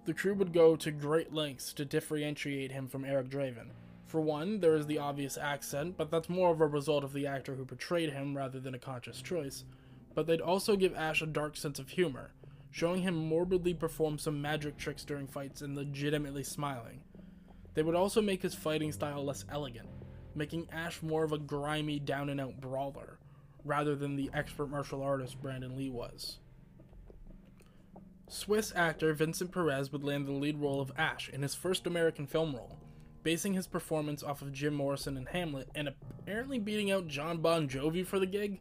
[0.08, 3.68] the crew would go to great lengths to differentiate him from Eric Draven,
[4.06, 7.26] for one, there is the obvious accent, but that's more of a result of the
[7.26, 9.64] actor who portrayed him rather than a conscious choice.
[10.14, 12.32] But they'd also give Ash a dark sense of humor,
[12.70, 17.02] showing him morbidly perform some magic tricks during fights and legitimately smiling.
[17.74, 19.90] They would also make his fighting style less elegant,
[20.34, 23.18] making Ash more of a grimy, down and out brawler,
[23.62, 26.38] rather than the expert martial artist Brandon Lee was.
[28.28, 32.26] Swiss actor Vincent Perez would land the lead role of Ash in his first American
[32.26, 32.78] film role,
[33.22, 37.66] basing his performance off of Jim Morrison in Hamlet and apparently beating out Jon Bon
[37.66, 38.60] Jovi for the gig.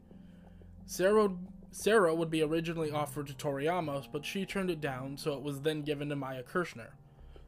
[0.85, 1.35] Sarah,
[1.71, 5.41] Sarah would be originally offered to Tori Amos, but she turned it down, so it
[5.41, 6.91] was then given to Mia Kirshner.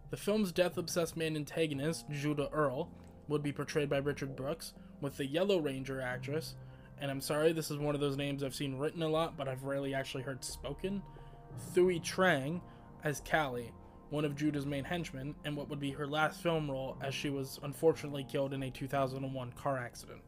[0.10, 2.90] The film's death obsessed main antagonist, Judah Earl,
[3.30, 6.56] would be portrayed by Richard Brooks, with the Yellow Ranger actress,
[7.00, 9.48] and I'm sorry, this is one of those names I've seen written a lot, but
[9.48, 11.02] I've rarely actually heard spoken,
[11.60, 12.62] Thuy Trang
[13.04, 13.72] as Callie,
[14.10, 17.30] one of Judah's main henchmen, and what would be her last film role as she
[17.30, 20.22] was unfortunately killed in a 2001 car accident.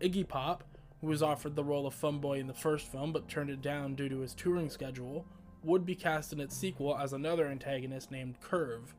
[0.00, 0.64] Iggy Pop,
[1.00, 3.94] who was offered the role of Funboy in the first film but turned it down
[3.94, 5.26] due to his touring schedule,
[5.62, 8.94] would be cast in its sequel as another antagonist named Curve.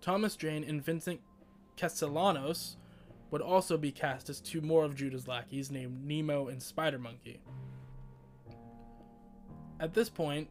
[0.00, 1.20] Thomas Jane and Vincent
[1.76, 2.76] Castellanos
[3.30, 7.40] would also be cast as two more of Judah's lackeys named Nemo and Spider Monkey.
[9.78, 10.48] At this point,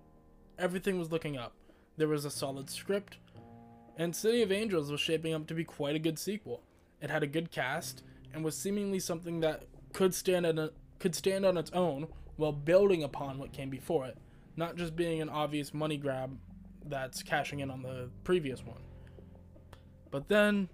[0.57, 1.53] everything was looking up
[1.97, 3.17] there was a solid script,
[3.97, 6.61] and City of Angels was shaping up to be quite a good sequel.
[7.01, 11.45] It had a good cast and was seemingly something that could stand on could stand
[11.45, 14.17] on its own while building upon what came before it,
[14.55, 16.38] not just being an obvious money grab
[16.85, 18.81] that's cashing in on the previous one.
[20.11, 20.69] But then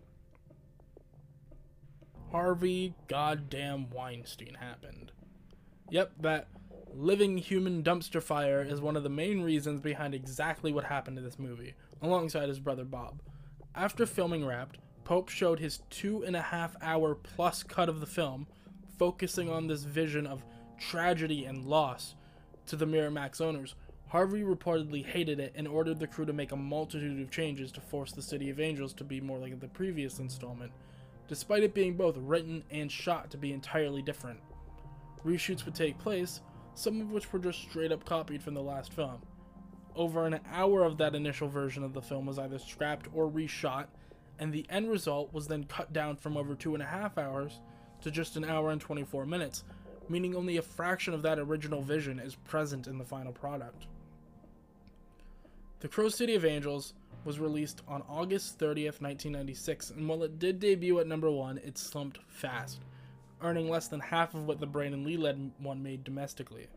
[2.32, 5.12] Harvey goddamn Weinstein happened.
[5.90, 6.48] Yep, that
[6.96, 11.24] living human dumpster fire is one of the main reasons behind exactly what happened to
[11.24, 13.22] this movie, alongside his brother Bob.
[13.76, 18.06] After filming wrapped, Pope showed his two and a half hour plus cut of the
[18.06, 18.48] film,
[18.98, 20.44] focusing on this vision of
[20.78, 22.16] tragedy and loss
[22.68, 23.76] to the Miramax owners.
[24.08, 27.82] Harvey reportedly hated it and ordered the crew to make a multitude of changes to
[27.82, 30.72] force the City of Angels to be more like the previous installment,
[31.30, 34.40] despite it being both written and shot to be entirely different.
[35.26, 36.42] Reshoots would take place,
[36.76, 39.22] some of which were just straight up copied from the last film.
[39.96, 43.88] Over an hour of that initial version of the film was either scrapped or reshot,
[44.40, 47.60] and the end result was then cut down from over two and a half hours
[48.02, 49.64] to just an hour and 24 minutes,
[50.10, 53.88] meaning only a fraction of that original vision is present in the final product.
[55.82, 56.94] The Crow City of Angels
[57.26, 61.78] was released on August 30th, 1996, and while it did debut at number one, it
[61.78, 62.80] slumped fast
[63.42, 66.68] earning less than half of what the Brandon Lee led one made domestically.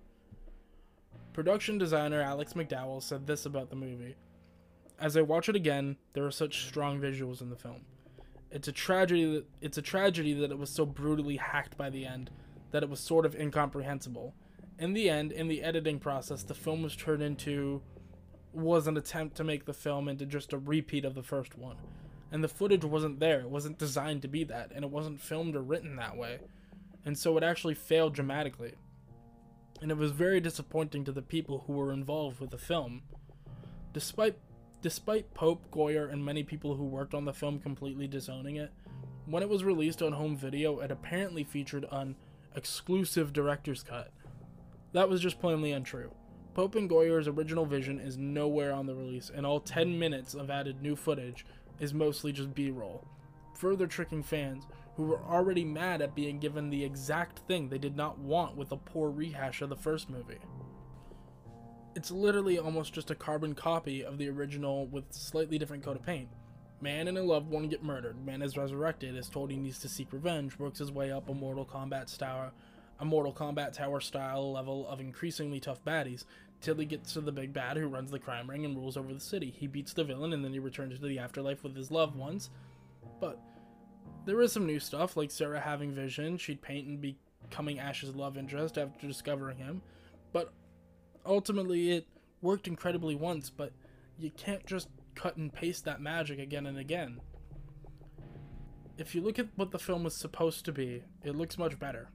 [1.32, 4.16] Production designer Alex McDowell said this about the movie
[4.98, 7.82] As I watch it again, there are such strong visuals in the film.
[8.50, 12.06] It's a tragedy that it's a tragedy that it was so brutally hacked by the
[12.06, 12.30] end
[12.70, 14.34] that it was sort of incomprehensible.
[14.78, 17.82] In the end, in the editing process, the film was turned into
[18.52, 21.76] was an attempt to make the film into just a repeat of the first one.
[22.34, 23.38] And the footage wasn't there.
[23.38, 26.40] It wasn't designed to be that, and it wasn't filmed or written that way.
[27.04, 28.72] And so it actually failed dramatically.
[29.80, 33.02] And it was very disappointing to the people who were involved with the film.
[33.92, 34.36] Despite
[34.82, 38.72] despite Pope, Goyer, and many people who worked on the film completely disowning it,
[39.26, 42.16] when it was released on home video, it apparently featured an
[42.56, 44.10] exclusive director's cut.
[44.92, 46.10] That was just plainly untrue.
[46.52, 50.50] Pope and Goyer's original vision is nowhere on the release, and all 10 minutes of
[50.50, 51.46] added new footage
[51.80, 53.06] is mostly just B roll,
[53.54, 57.96] further tricking fans who were already mad at being given the exact thing they did
[57.96, 60.38] not want with a poor rehash of the first movie.
[61.96, 66.04] It's literally almost just a carbon copy of the original with slightly different coat of
[66.04, 66.28] paint.
[66.80, 68.24] Man and a loved one get murdered.
[68.24, 71.34] Man is resurrected, is told he needs to seek revenge, works his way up a
[71.34, 72.52] Mortal Kombat tower,
[73.00, 76.24] a Mortal Kombat tower style level of increasingly tough baddies,
[76.64, 79.12] till he gets to the big bad who runs the crime ring and rules over
[79.12, 79.54] the city.
[79.56, 82.48] He beats the villain and then he returns to the afterlife with his loved ones.
[83.20, 83.38] But
[84.24, 86.38] there is some new stuff, like Sarah having vision.
[86.38, 89.82] She'd paint and becoming Ash's love interest after discovering him.
[90.32, 90.54] But
[91.26, 92.06] ultimately, it
[92.40, 93.72] worked incredibly once, but
[94.18, 97.20] you can't just cut and paste that magic again and again.
[98.96, 102.08] If you look at what the film was supposed to be, it looks much better.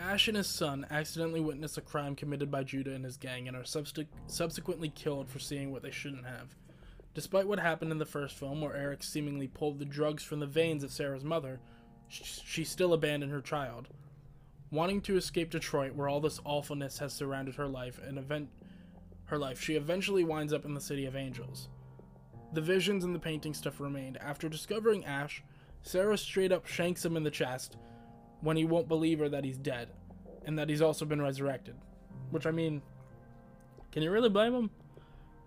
[0.00, 3.56] Ash and his son accidentally witness a crime committed by Judah and his gang and
[3.56, 6.54] are subsequently killed for seeing what they shouldn't have.
[7.12, 10.46] Despite what happened in the first film, where Eric seemingly pulled the drugs from the
[10.46, 11.60] veins of Sarah's mother,
[12.08, 13.88] sh- she still abandoned her child.
[14.70, 18.48] Wanting to escape Detroit, where all this awfulness has surrounded her life, and event
[19.24, 21.68] her life, she eventually winds up in the City of Angels.
[22.52, 24.16] The visions and the painting stuff remained.
[24.18, 25.42] After discovering Ash,
[25.82, 27.76] Sarah straight up shanks him in the chest
[28.40, 29.88] when he won't believe her that he's dead
[30.46, 31.74] and that he's also been resurrected.
[32.30, 32.82] Which, I mean,
[33.92, 34.70] can you really blame him?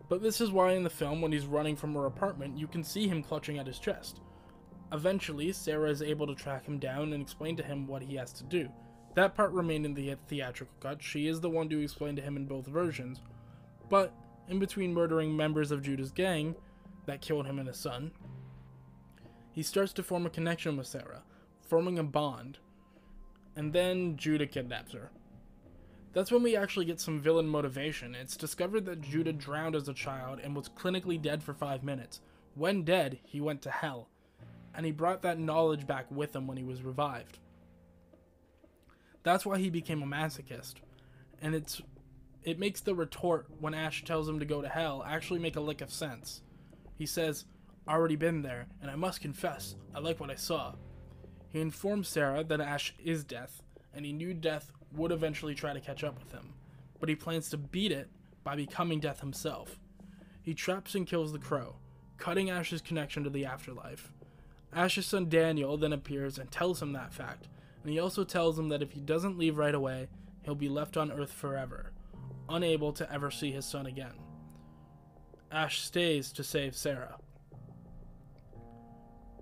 [0.10, 2.84] But this is why in the film, when he's running from her apartment, you can
[2.84, 4.19] see him clutching at his chest.
[4.91, 8.32] Eventually, Sarah is able to track him down and explain to him what he has
[8.34, 8.69] to do.
[9.15, 11.01] That part remained in the theatrical cut.
[11.01, 13.21] She is the one to explain to him in both versions.
[13.89, 14.13] But,
[14.49, 16.56] in between murdering members of Judah's gang
[17.06, 18.12] that killed him and his son,
[19.51, 21.23] he starts to form a connection with Sarah,
[21.62, 22.60] forming a bond
[23.56, 25.12] and then Judah kidnaps her.
[26.13, 28.13] That's when we actually get some villain motivation.
[28.13, 32.22] It's discovered that Judah drowned as a child and was clinically dead for five minutes.
[32.56, 34.10] When dead, he went to hell,
[34.76, 37.39] and he brought that knowledge back with him when he was revived.
[39.24, 40.76] That's why he became a masochist,
[41.42, 41.82] and it's
[42.44, 45.62] it makes the retort when Ash tells him to go to hell actually make a
[45.62, 46.42] lick of sense.
[46.98, 47.46] He says,
[47.88, 50.76] "Already been there, and I must confess, I like what I saw."
[51.54, 53.62] He informs Sarah that Ash is Death,
[53.94, 56.56] and he knew Death would eventually try to catch up with him,
[57.00, 58.10] but he plans to beat it
[58.44, 59.80] by becoming Death himself.
[60.42, 61.76] He traps and kills the crow,
[62.18, 64.12] cutting Ash's connection to the afterlife.
[64.74, 67.48] Ash's son Daniel then appears and tells him that fact,
[67.84, 70.08] and he also tells him that if he doesn't leave right away,
[70.42, 71.92] he'll be left on Earth forever,
[72.50, 74.16] unable to ever see his son again.
[75.52, 77.18] Ash stays to save Sarah.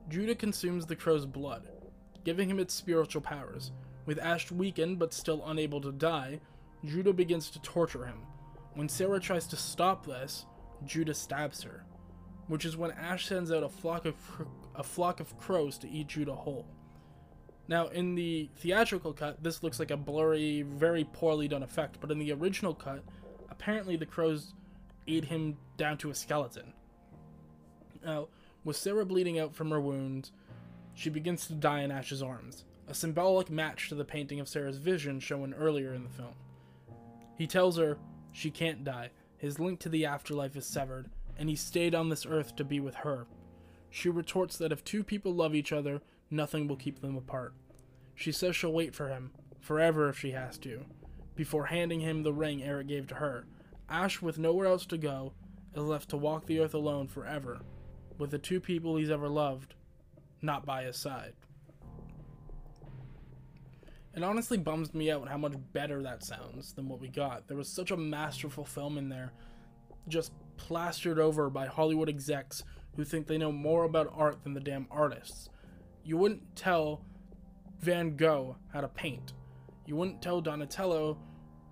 [0.09, 1.69] Judah consumes the crow's blood,
[2.23, 3.71] giving him its spiritual powers.
[4.05, 6.39] With Ash weakened but still unable to die,
[6.83, 8.25] Judah begins to torture him.
[8.73, 10.45] When Sarah tries to stop this,
[10.85, 11.83] Judah stabs her,
[12.47, 14.15] which is when Ash sends out a flock of
[14.75, 16.65] a flock of crows to eat Judah whole.
[17.67, 22.11] Now, in the theatrical cut, this looks like a blurry, very poorly done effect, but
[22.11, 23.03] in the original cut,
[23.49, 24.53] apparently the crows
[25.07, 26.73] ate him down to a skeleton.
[28.03, 28.29] Now,
[28.63, 30.31] with Sarah bleeding out from her wounds,
[31.01, 34.77] she begins to die in Ash's arms, a symbolic match to the painting of Sarah's
[34.77, 36.35] vision shown earlier in the film.
[37.35, 37.97] He tells her
[38.31, 41.09] she can't die, his link to the afterlife is severed,
[41.39, 43.25] and he stayed on this earth to be with her.
[43.89, 47.55] She retorts that if two people love each other, nothing will keep them apart.
[48.13, 50.85] She says she'll wait for him, forever if she has to,
[51.33, 53.47] before handing him the ring Eric gave to her.
[53.89, 55.33] Ash, with nowhere else to go,
[55.75, 57.61] is left to walk the earth alone forever,
[58.19, 59.73] with the two people he's ever loved
[60.41, 61.33] not by his side.
[64.13, 67.47] It honestly bums me out how much better that sounds than what we got.
[67.47, 69.31] There was such a masterful film in there,
[70.07, 72.63] just plastered over by Hollywood execs
[72.95, 75.49] who think they know more about art than the damn artists.
[76.03, 77.05] You wouldn't tell
[77.79, 79.33] Van Gogh how to paint.
[79.85, 81.17] You wouldn't tell Donatello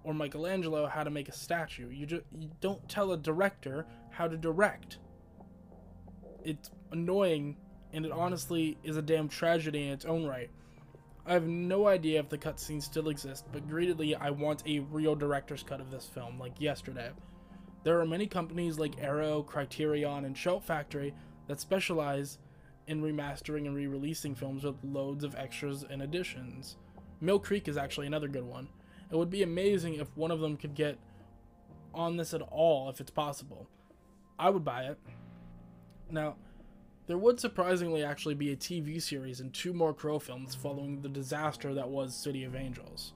[0.04, 1.90] or Michelangelo how to make a statue.
[1.90, 5.00] You just you don't tell a director how to direct.
[6.44, 7.58] It's annoying
[7.94, 10.50] and it honestly is a damn tragedy in its own right.
[11.26, 15.16] I have no idea if the cutscenes still exist, but greedily I want a real
[15.16, 17.12] director's cut of this film, like yesterday.
[17.84, 21.14] There are many companies like Arrow, Criterion, and Shout Factory
[21.48, 22.40] that specialize
[22.88, 26.78] in remastering and re-releasing films with loads of extras and additions.
[27.22, 28.68] Mill Creek is actually another good one.
[29.12, 30.98] It would be amazing if one of them could get
[31.94, 33.68] on this at all if it's possible.
[34.38, 34.98] I would buy it.
[36.10, 36.38] Now,
[37.10, 41.10] there would surprisingly actually be a TV series and two more Crow films following the
[41.10, 43.14] disaster that was City of Angels.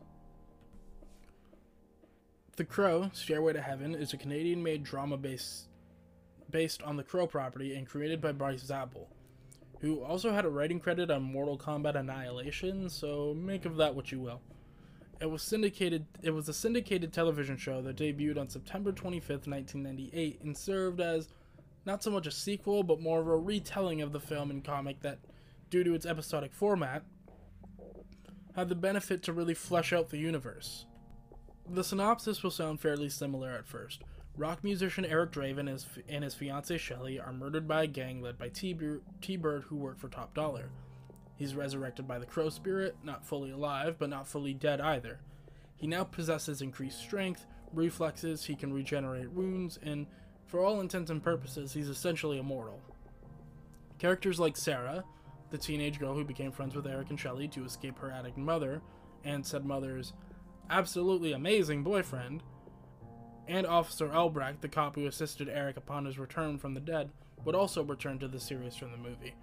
[2.55, 5.67] The Crow, Stairway to Heaven, is a Canadian made drama based,
[6.49, 9.09] based on the Crow property and created by Bryce Zabel
[9.81, 14.13] who also had a writing credit on Mortal Kombat Annihilation, so make of that what
[14.13, 14.41] you will.
[15.19, 20.41] It was syndicated it was a syndicated television show that debuted on September 25th, 1998
[20.41, 21.27] and served as
[21.85, 25.01] not so much a sequel but more of a retelling of the film and comic
[25.01, 25.19] that
[25.69, 27.03] due to its episodic format
[28.55, 30.85] had the benefit to really flesh out the universe.
[31.67, 34.03] The synopsis will sound fairly similar at first,
[34.35, 35.69] Rock musician Eric Draven
[36.09, 40.07] and his, fiancee Shelly are murdered by a gang led by T-Bird who work for
[40.07, 40.71] Top Dollar.
[41.35, 45.19] He's resurrected by the Crow Spirit, not fully alive, but not fully dead either.
[45.75, 50.07] He now possesses increased strength, reflexes, he can regenerate wounds, and
[50.47, 52.79] for all intents and purposes, he's essentially immortal.
[53.99, 55.03] Characters like Sarah,
[55.49, 58.81] the teenage girl who became friends with Eric and Shelly to escape her addict mother,
[59.23, 60.13] and said mother's
[60.69, 62.43] absolutely amazing boyfriend,
[63.47, 67.11] and Officer Albrecht, the cop who assisted Eric upon his return from the dead,
[67.43, 69.35] would also return to the series from the movie.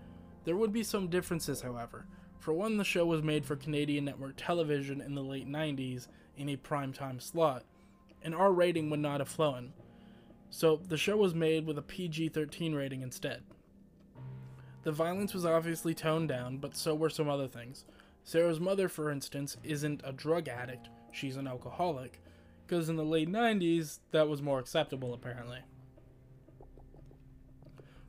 [0.44, 2.07] There would be some differences, however.
[2.38, 6.48] For one, the show was made for Canadian network television in the late 90s in
[6.48, 7.64] a primetime slot.
[8.22, 9.74] An R rating would not have flown.
[10.51, 13.42] So the show was made with a PG 13 rating instead.
[14.82, 17.84] The violence was obviously toned down, but so were some other things.
[18.24, 22.20] Sarah's mother, for instance, isn't a drug addict, she's an alcoholic,
[22.66, 25.61] because in the late 90s, that was more acceptable, apparently.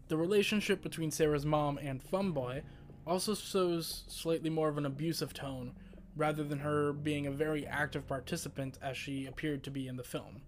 [0.08, 2.64] The relationship between Sarah's mom and Funboy
[3.06, 5.74] also shows slightly more of an abusive tone,
[6.16, 10.04] rather than her being a very active participant as she appeared to be in the
[10.04, 10.42] film.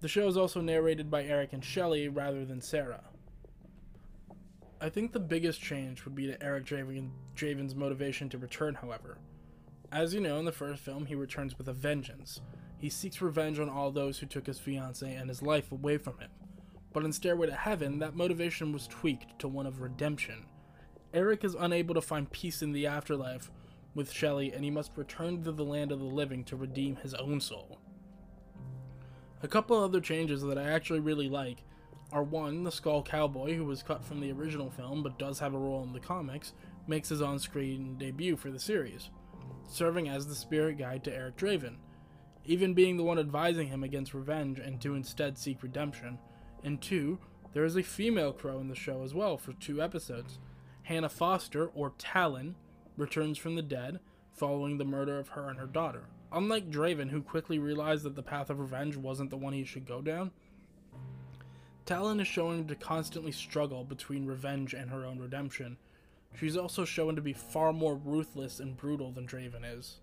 [0.00, 3.04] The show is also narrated by Eric and Shelley rather than Sarah.
[4.80, 9.18] I think the biggest change would be to Eric Draven, Draven's motivation to return, however.
[9.90, 12.40] As you know, in the first film, he returns with a vengeance,
[12.78, 16.18] he seeks revenge on all those who took his fiancee and his life away from
[16.18, 16.30] him.
[16.92, 20.46] But in Stairway to Heaven, that motivation was tweaked to one of redemption.
[21.12, 23.50] Eric is unable to find peace in the afterlife
[23.94, 27.14] with Shelley, and he must return to the land of the living to redeem his
[27.14, 27.80] own soul.
[29.42, 31.62] A couple other changes that I actually really like
[32.12, 35.54] are one, the Skull Cowboy, who was cut from the original film but does have
[35.54, 36.52] a role in the comics,
[36.86, 39.10] makes his on screen debut for the series,
[39.68, 41.76] serving as the spirit guide to Eric Draven
[42.48, 46.18] even being the one advising him against revenge and to instead seek redemption.
[46.64, 47.18] And two,
[47.52, 50.38] there is a female crow in the show as well for two episodes.
[50.84, 52.56] Hannah Foster, or Talon,
[52.96, 54.00] returns from the dead
[54.32, 56.04] following the murder of her and her daughter.
[56.32, 59.86] Unlike Draven, who quickly realized that the path of revenge wasn't the one he should
[59.86, 60.30] go down,
[61.86, 65.78] Talon is shown to constantly struggle between revenge and her own redemption.
[66.38, 70.00] She's also shown to be far more ruthless and brutal than Draven is.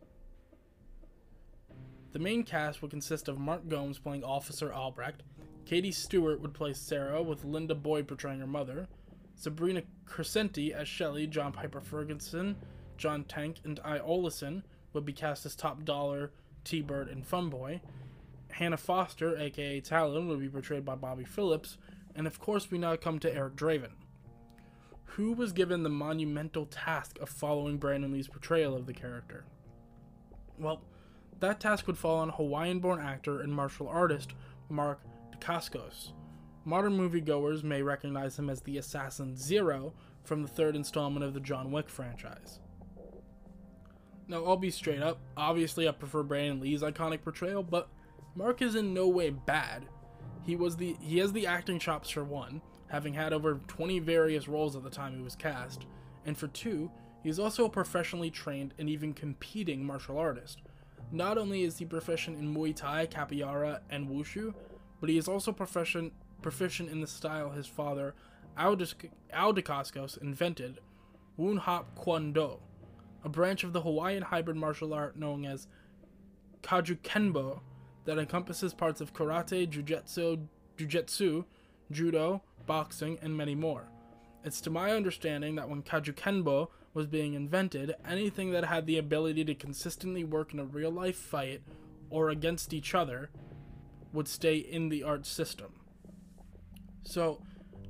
[2.12, 5.22] The main cast would consist of Marc Gomes playing Officer Albrecht,
[5.66, 8.88] Katie Stewart would play Sarah, with Lynda Boyd portraying her mother,
[9.36, 12.56] Sabrina Crescenti as Shelley, John Pyper-Ferguson,
[12.98, 14.00] John Tank, and I.
[14.00, 14.64] Olison
[14.96, 16.32] would be cast as Top Dollar,
[16.64, 17.82] T Bird, and Funboy.
[18.52, 21.78] Hannah Foster, aka Talon, would be portrayed by Bobbie Phillips,
[22.16, 23.92] and of course, we now come to Eric Draven,
[25.04, 29.44] who was given the monumental task of following Brandon Lee's portrayal of the character.
[30.58, 30.82] Well,
[31.42, 34.34] that task would fall on Hawaiian born actor and martial artist
[34.70, 35.02] Mark
[35.34, 36.14] Dacascos.
[36.64, 39.94] Modern moviegoers may recognize him as the assassin Zero
[40.24, 42.60] from the third installment of the John Wick franchise.
[44.28, 45.20] Now, I'll be straight up.
[45.38, 47.90] Obviously, I prefer Brandon Lee's iconic portrayal, but
[48.36, 49.86] Mark is in no way bad.
[50.44, 54.48] He was the he has the acting chops for one, having had over 20 various
[54.48, 55.86] roles at the time he was cast,
[56.26, 56.92] and for two,
[57.24, 60.62] he is also a professionally trained and even competing martial artist,
[61.12, 64.54] not only is he proficient in Muay Thai, Capoeira, and Wushu,
[65.00, 68.14] but he is also proficient proficient in the style his father,
[68.58, 70.80] Al Dacascos, invented,
[71.38, 72.60] Wun Hop Kuen Do,
[73.26, 75.68] a branch of the Hawaiian hybrid martial art known as
[76.62, 77.60] Kajukenbo
[78.06, 80.46] that encompasses parts of karate, jujutsu,
[80.78, 81.46] jujutsu,
[81.92, 83.90] judo, boxing, and many more.
[84.44, 89.44] It's to my understanding that when Kajukenbo was being invented, anything that had the ability
[89.46, 91.62] to consistently work in a real life fight
[92.12, 93.32] or against each other
[94.14, 95.74] would stay in the art system.
[97.02, 97.42] So,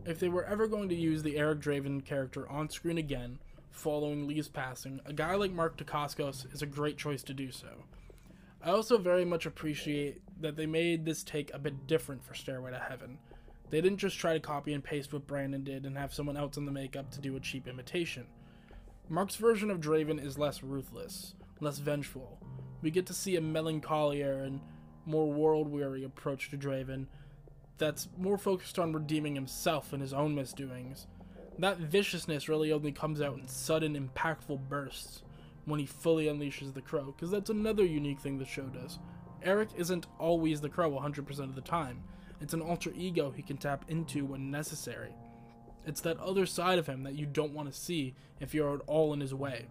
[0.06, 3.40] if they were ever going to use the Eric Draven character on screen again,
[3.76, 7.68] following Lee's passing, a guy like Mark Dacascos is a great choice to do so.
[8.64, 12.72] I also very much appreciate that they made this take a bit different for Stairway
[12.72, 13.20] to Heaven.
[13.70, 16.58] They didn't just try to copy and paste what Brandon did and have someone else
[16.58, 18.26] in the makeup to do a cheap imitation.
[19.10, 22.40] Mark's version of Draven is less ruthless, less vengeful.
[22.82, 24.62] We get to see a melancholier and
[25.06, 27.08] more world weary approach to Draven
[27.78, 31.08] that's more focused on redeeming himself and his own misdoings.
[31.60, 35.22] That viciousness really only comes out in sudden, impactful bursts
[35.66, 39.00] when he fully unleashes the crow, because that's another unique thing the show does.
[39.42, 42.04] Eric isn't always the crow 100% of the time.
[42.42, 45.14] It's an alter ego he can tap into when necessary.
[45.86, 48.82] It's that other side of him that you don't want to see if you're at
[48.88, 49.68] all in his way.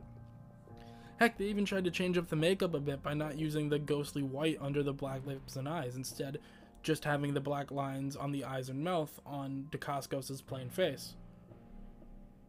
[1.18, 3.78] Heck, they even tried to change up the makeup a bit by not using the
[3.78, 6.38] ghostly white under the black lips and eyes, instead,
[6.82, 11.14] just having the black lines on the eyes and mouth on Dacascos' plain face.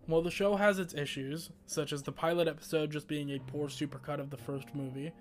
[0.08, 3.68] While the show has its issues, such as the pilot episode just being a poor
[3.68, 5.12] supercut of the first movie,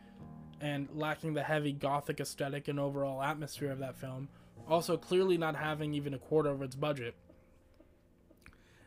[0.61, 4.29] and lacking the heavy gothic aesthetic and overall atmosphere of that film,
[4.69, 7.15] also clearly not having even a quarter of its budget,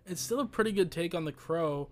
[0.06, 1.90] it's still a pretty good take on The Crow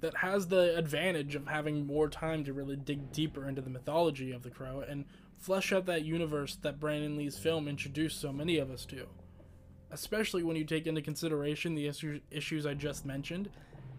[0.00, 4.32] that has the advantage of having more time to really dig deeper into the mythology
[4.32, 5.04] of The Crow and
[5.38, 9.06] flesh out that universe that Brandon Lee's film introduced so many of us to.
[9.90, 11.86] Especially when you take into consideration the
[12.30, 13.50] issues I just mentioned,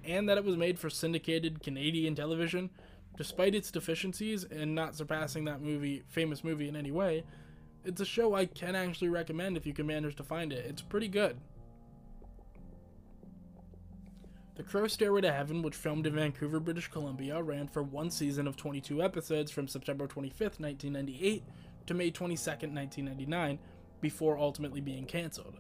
[0.04, 2.70] and that it was made for syndicated Canadian television,
[3.18, 7.24] despite its deficiencies and not surpassing that movie famous movie in any way.
[7.84, 10.66] It's a show I can actually recommend if you can manage to find it.
[10.66, 11.38] It's pretty good.
[14.56, 18.48] The Crow Stairway to Heaven, which filmed in Vancouver, British Columbia, ran for one season
[18.48, 21.44] of 22 episodes from September 25th, 1998
[21.86, 23.60] to May 22nd, 1999,
[24.02, 25.60] before ultimately being cancelled.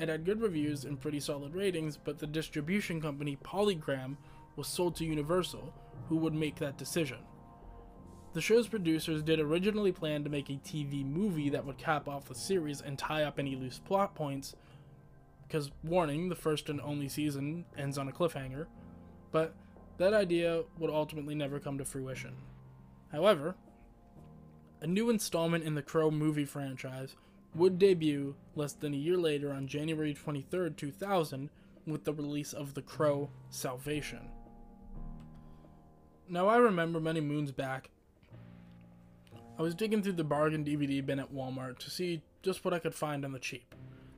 [0.00, 4.16] It had good reviews and pretty solid ratings, but the distribution company Polygram
[4.56, 5.74] was sold to Universal,
[6.08, 7.18] who would make that decision.
[8.32, 12.28] The show's producers did originally plan to make a TV movie that would cap off
[12.28, 14.56] the series and tie up any loose plot points,
[15.46, 18.68] because warning, the first and only season ends on a cliffhanger,
[19.30, 19.54] but
[19.98, 22.36] that idea would ultimately never come to fruition.
[23.12, 23.54] However,
[24.80, 27.16] a new installment in the Crow movie franchise
[27.54, 31.50] would debut less than a year later on January 23, 2000,
[31.86, 34.20] with the release of The Crow Salvation.
[36.28, 37.90] Now, I remember many moons back,
[39.58, 42.78] I was digging through the bargain DVD bin at Walmart to see just what I
[42.78, 43.74] could find on the cheap.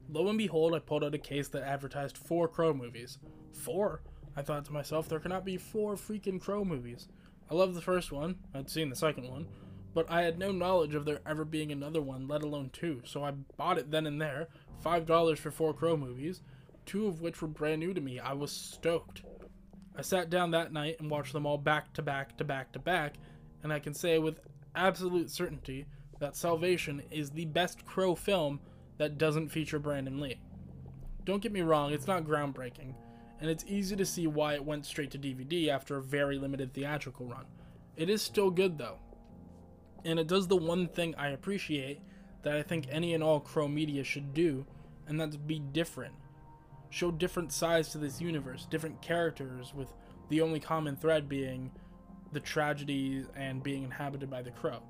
[0.09, 3.19] Lo and behold, I pulled out a case that advertised four Crow movies.
[3.53, 4.03] Four?
[4.37, 7.09] I thought to myself, there cannot be four freaking Crow movies.
[7.51, 9.47] I loved the first one, I'd seen the second one,
[9.95, 13.25] but I had no knowledge of there ever being another one, let alone two, so
[13.25, 14.49] I bought it then and there,
[14.85, 16.43] $5 for four Crow movies,
[16.87, 18.19] two of which were brand new to me.
[18.19, 19.23] I was stoked.
[19.97, 22.79] I sat down that night and watched them all back to back to back to
[22.79, 23.17] back,
[23.63, 24.41] and I can say with
[24.75, 25.87] absolute certainty
[26.19, 28.61] that Salvation is the best Crow film
[28.99, 30.41] that doesn't feature Brandon Lee.
[31.25, 32.95] Don't get me wrong, it's not groundbreaking,
[33.41, 36.73] and it's easy to see why it went straight to DVD after a very limited
[36.73, 37.45] theatrical run.
[37.97, 38.99] It is still good though,
[40.05, 42.01] and it does the one thing I appreciate
[42.43, 44.67] that I think any and all Crow media should do,
[45.07, 46.15] and that's be different.
[46.91, 49.89] Show different sides to this universe, different characters, with
[50.29, 51.71] the only common thread being
[52.33, 54.83] the tragedies and being inhabited by the crow.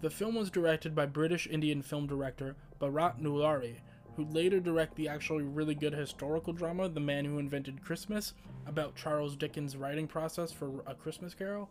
[0.00, 3.76] The film was directed by British Indian film director Bharat Nalluri,
[4.16, 8.34] who later directed the actually really good historical drama The Man Who Invented Christmas
[8.66, 11.70] about Charles Dickens' writing process for A Christmas Carol.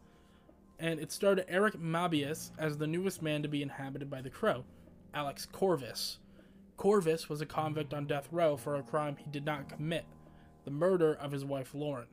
[0.80, 4.66] And it starred Eric Mabius as the newest man to be inhabited by the crow,
[5.14, 6.20] Alex Corvus.
[6.78, 10.06] Corvus was a convict on death row for a crime he did not commit
[10.66, 12.08] the murder of his wife Lauren.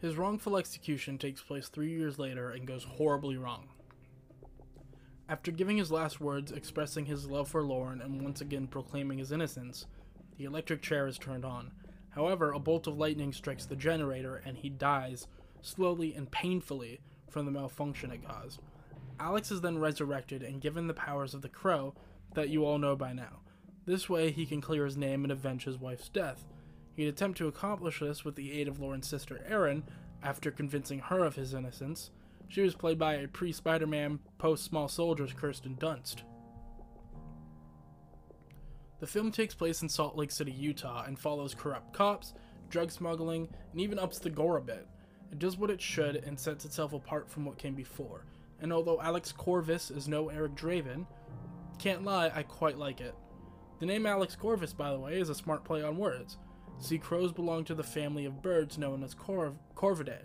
[0.00, 3.68] His wrongful execution takes place three years later and goes horribly wrong.
[5.28, 9.32] After giving his last words expressing his love for Lauren and once again proclaiming his
[9.32, 9.86] innocence,
[10.36, 11.72] the electric chair is turned on.
[12.16, 15.28] However, a bolt of lightning strikes the generator and he dies,
[15.60, 17.00] slowly and painfully,
[17.30, 18.60] from the malfunction it caused.
[19.20, 21.94] Alex is then resurrected and given the powers of the Crow
[22.34, 23.40] that you all know by now.
[23.84, 26.46] This way, he can clear his name and avenge his wife's death.
[26.94, 29.84] He'd attempt to accomplish this with the aid of Lauren's sister Erin,
[30.22, 32.10] after convincing her of his innocence,
[32.48, 36.22] She was played by a pre Spider Man, post Small Soldiers Kirsten Dunst.
[38.98, 42.32] The film takes place in Salt Lake City, Utah, and follows corrupt cops,
[42.70, 44.86] drug smuggling, and even ups the gore a bit.
[45.30, 48.24] It does what it should and sets itself apart from what came before.
[48.60, 51.06] And although Alex Corvus is no Eric Draven,
[51.78, 53.14] can't lie, I quite like it.
[53.80, 56.38] The name Alex Corvus, by the way, is a smart play on words.
[56.78, 60.22] See, crows belong to the family of birds known as Corv- Corvidae.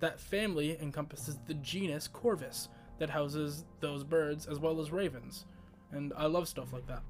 [0.00, 5.44] That family encompasses the genus Corvus that houses those birds as well as ravens.
[5.90, 7.02] And I love stuff like that.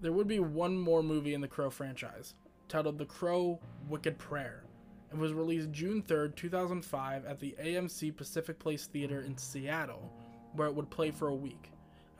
[0.00, 2.34] There would be one more movie in the Crow franchise,
[2.68, 4.64] titled The Crow Wicked Prayer.
[5.12, 10.10] It was released June 3rd, 2005, at the AMC Pacific Place Theater in Seattle,
[10.54, 11.70] where it would play for a week.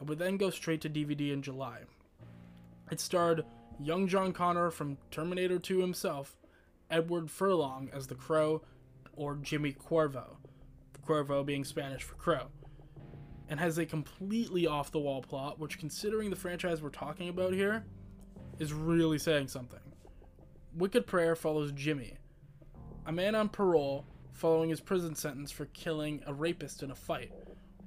[0.01, 1.81] It would then go straight to DVD in July.
[2.91, 3.45] It starred
[3.79, 6.37] young John Connor from Terminator 2 himself,
[6.91, 8.63] Edward Furlong as the Crow,
[9.15, 10.37] or Jimmy Cuervo,
[11.07, 12.49] Cuervo being Spanish for crow,
[13.51, 17.53] and has a completely off the wall plot, which, considering the franchise we're talking about
[17.53, 17.85] here,
[18.61, 19.81] is really saying something.
[20.73, 22.17] Wicked Prayer follows Jimmy,
[23.07, 27.33] a man on parole following his prison sentence for killing a rapist in a fight.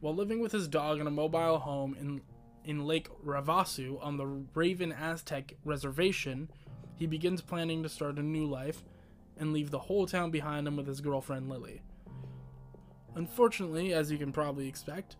[0.01, 2.21] While living with his dog in a mobile home in,
[2.65, 6.49] in Lake Ravasu on the Raven Aztec Reservation,
[6.97, 8.83] he begins planning to start a new life
[9.37, 11.81] and leave the whole town behind him with his girlfriend Lily.
[13.15, 15.15] Unfortunately, as you can probably expect,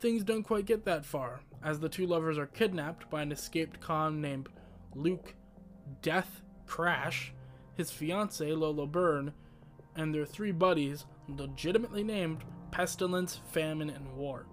[0.00, 3.80] things don't quite get that far, as the two lovers are kidnapped by an escaped
[3.80, 4.48] con named
[4.94, 5.34] Luc
[6.02, 7.32] Death Crash,
[7.74, 9.32] his fiancee Lola Byrne,
[9.94, 14.46] and their three buddies, legitimately named Pestilence, Famine, and War.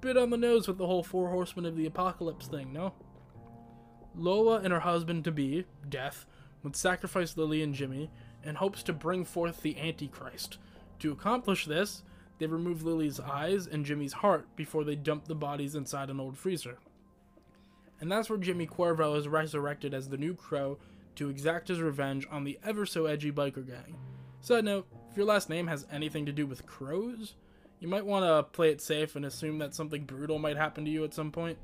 [0.00, 2.92] Bit on the nose with the whole Four Horsemen of the Apocalypse thing, no?
[4.14, 6.26] Lola and her husband to be, Death,
[6.62, 8.10] would sacrifice Lily and Jimmy
[8.44, 10.58] in hopes to bring forth the Antichrist.
[11.00, 12.02] To accomplish this,
[12.38, 16.36] they remove Lily's eyes and Jimmy's heart before they dump the bodies inside an old
[16.36, 16.78] freezer.
[18.00, 20.78] And that's where Jimmy Cuervo is resurrected as the new crow
[21.16, 23.96] to exact his revenge on the ever so edgy biker gang.
[24.40, 27.34] Side note, if your last name has anything to do with crows,
[27.78, 30.90] you might want to play it safe and assume that something brutal might happen to
[30.90, 31.58] you at some point.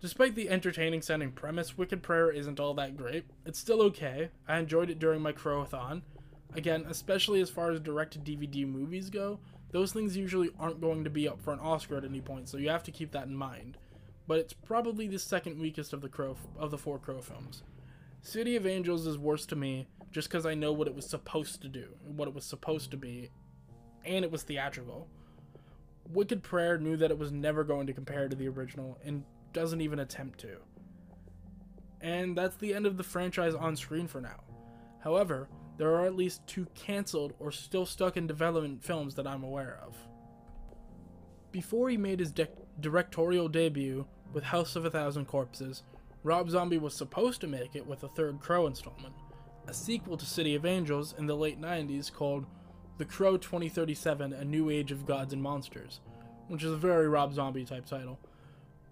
[0.00, 3.24] Despite the entertaining sounding premise, Wicked Prayer isn't all that great.
[3.46, 4.28] It's still okay.
[4.46, 6.02] I enjoyed it during my Crowathon.
[6.54, 9.40] Again, especially as far as direct DVD movies go,
[9.72, 12.58] those things usually aren't going to be up for an Oscar at any point, so
[12.58, 13.76] you have to keep that in mind.
[14.26, 17.62] But it's probably the second weakest of the Crow of the four Crow films.
[18.22, 21.60] City of Angels is worse to me just because I know what it was supposed
[21.62, 23.30] to do, what it was supposed to be,
[24.04, 25.08] and it was theatrical.
[26.12, 29.80] Wicked Prayer knew that it was never going to compare to the original and doesn't
[29.80, 30.56] even attempt to.
[32.00, 34.40] And that's the end of the franchise on screen for now.
[35.02, 39.42] However, there are at least two cancelled or still stuck in development films that I'm
[39.42, 39.96] aware of.
[41.50, 42.48] Before he made his de-
[42.80, 45.82] directorial debut with House of a Thousand Corpses,
[46.22, 49.14] Rob Zombie was supposed to make it with a third Crow installment,
[49.68, 52.46] a sequel to City of Angels in the late 90s called
[52.98, 56.00] The Crow 2037 A New Age of Gods and Monsters,
[56.48, 58.18] which is a very Rob Zombie type title.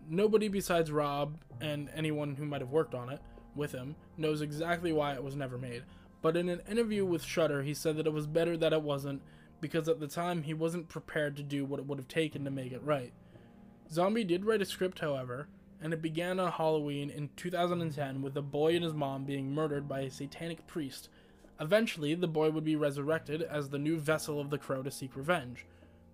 [0.09, 3.21] Nobody besides Rob and anyone who might have worked on it
[3.55, 5.83] with him knows exactly why it was never made.
[6.23, 9.23] But in an interview with Shudder, he said that it was better that it wasn't
[9.61, 12.51] because at the time he wasn't prepared to do what it would have taken to
[12.51, 13.13] make it right.
[13.91, 15.49] Zombie did write a script, however,
[15.81, 19.89] and it began on Halloween in 2010 with a boy and his mom being murdered
[19.89, 21.09] by a satanic priest.
[21.61, 25.17] Eventually, the boy would be resurrected as the new vessel of the Crow to seek
[25.17, 25.67] revenge.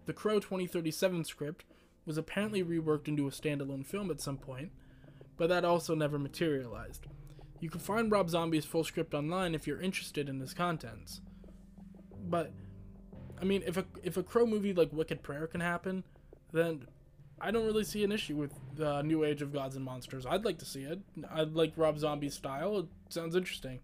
[0.06, 1.64] The Crow 2037 script
[2.06, 4.72] was apparently reworked into a standalone film at some point,
[5.36, 7.06] but that also never materialized.
[7.61, 11.20] You can find Rob Zombie's full script online if you're interested in his contents.
[12.28, 12.52] But
[13.40, 16.04] I mean, if a if a Crow movie like Wicked Prayer can happen,
[16.52, 16.86] then
[17.40, 20.26] I don't really see an issue with the New Age of Gods and Monsters.
[20.26, 21.00] I'd like to see it.
[21.30, 22.78] I like Rob Zombie's style.
[22.80, 23.80] It sounds interesting.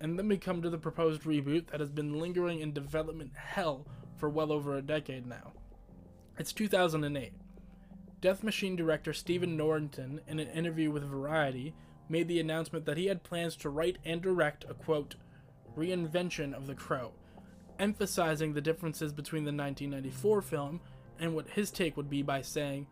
[0.00, 3.86] And then we come to the proposed reboot that has been lingering in development hell
[4.16, 5.52] for well over a decade now.
[6.38, 7.32] It's 2008.
[8.20, 11.74] Death Machine director Stephen Norrington, in an interview with Variety,
[12.08, 15.14] made the announcement that he had plans to write and direct a quote,
[15.76, 17.12] reinvention of The Crow,
[17.78, 20.80] emphasizing the differences between the 1994 film
[21.18, 22.86] and what his take would be by saying,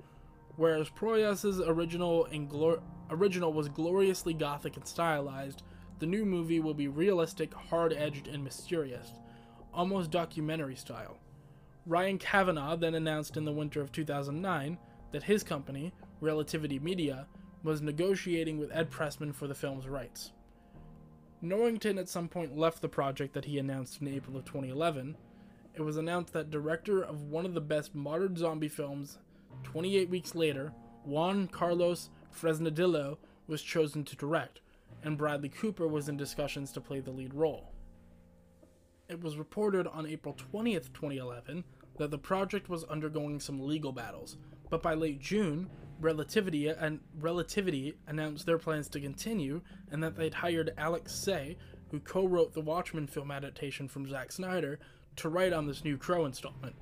[0.56, 5.62] whereas Proyas's original glor- original was gloriously gothic and stylized,
[5.98, 9.12] the new movie will be realistic, hard-edged, and mysterious,
[9.72, 11.18] almost documentary style.
[11.86, 14.78] Ryan Kavanaugh then announced in the winter of 2009
[15.12, 17.26] that his company, Relativity Media,
[17.62, 20.32] was negotiating with Ed Pressman for the film's rights.
[21.40, 25.16] Norrington at some point left the project that he announced in April of 2011.
[25.74, 29.18] It was announced that director of one of the best modern zombie films,
[29.64, 30.72] 28 weeks later,
[31.04, 33.16] Juan Carlos Fresnadillo
[33.48, 34.60] was chosen to direct,
[35.02, 37.72] and Bradley Cooper was in discussions to play the lead role.
[39.08, 41.64] It was reported on April 20th, 2011,
[41.98, 44.36] that the project was undergoing some legal battles,
[44.70, 45.68] but by late June,
[46.02, 51.56] Relativity and Relativity announced their plans to continue and that they'd hired Alex Tse,
[51.90, 54.80] who co-wrote the Watchmen film adaptation from Zack Snyder,
[55.16, 56.74] to write on this new Crow installment.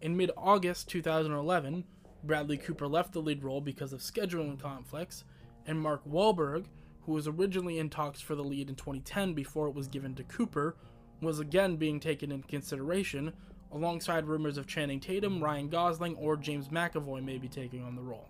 [0.00, 1.84] In mid-August 2011,
[2.24, 5.22] Bradley Cooper left the lead role because of scheduling conflicts,
[5.66, 6.64] and Mark Wahlberg,
[7.02, 10.24] who was originally in talks for the lead in 2010 before it was given to
[10.24, 10.74] Cooper,
[11.20, 13.32] was again being taken into consideration,
[13.70, 18.02] alongside rumors of Channing Tatum, Ryan Gosling, or James McAvoy may be taking on the
[18.02, 18.28] role.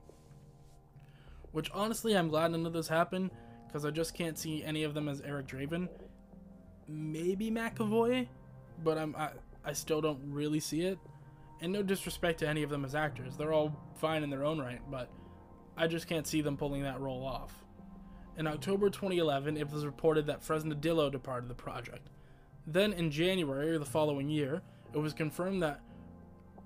[1.59, 3.33] Which honestly, I'm glad none of this happened
[3.67, 5.89] because I just can't see any of them as Eric Draven.
[6.87, 8.29] Maybe McAvoy,
[8.85, 9.31] but I'm I,
[9.65, 11.01] I still don't really see it.
[11.61, 14.61] And no disrespect to any of them as actors, they're all fine in their own
[14.61, 15.11] right, but
[15.77, 17.65] I just can't see them pulling that role off.
[18.37, 22.09] In October 2011, it was reported that Fresnadillo departed the project.
[22.69, 24.63] Then, in January the following year,
[24.95, 25.81] it was confirmed that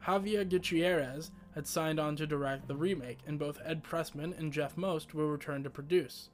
[0.04, 4.76] Javier Gutierrez had signed on to direct the remake, and both Ed Pressman and Jeff
[4.76, 6.30] Most will return to produce.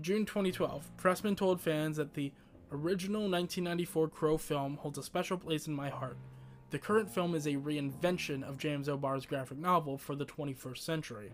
[0.00, 2.32] June 2012, Pressman told fans that the
[2.72, 6.16] original 1994 Crow film holds a special place in my heart.
[6.70, 11.32] The current film is a reinvention of James O'Barr's graphic novel for the 21st century.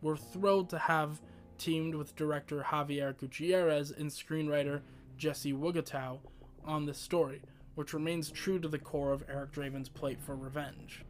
[0.00, 1.20] We're thrilled to have
[1.58, 4.82] teamed with director Javier Gutierrez and screenwriter
[5.18, 6.18] Jesse Wigutow
[6.64, 7.42] on this story,
[7.74, 11.04] which remains true to the core of Eric Draven's plate for revenge.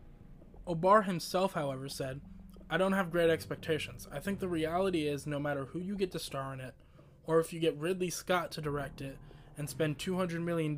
[0.66, 2.20] O'Barr himself, however, said,
[2.70, 4.08] I don't have great expectations.
[4.10, 6.74] I think the reality is no matter who you get to star in it,
[7.26, 9.18] or if you get Ridley Scott to direct it
[9.58, 10.74] and spend $200 million,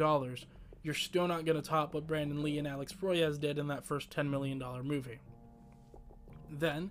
[0.83, 3.85] you're still not going to top what Brandon Lee and Alex Proyas did in that
[3.85, 5.21] first $10 million movie.
[6.51, 6.91] Then,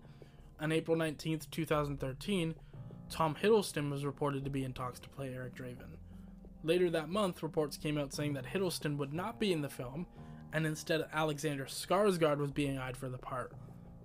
[0.60, 2.56] on April 19th, 2013,
[3.10, 5.98] Tom Hiddleston was reported to be in talks to play Eric Draven.
[6.64, 10.08] Later that month, reports came out saying that Hiddleston would not be in the film
[10.54, 13.52] and instead Alexander Skarsgård was being eyed for the part.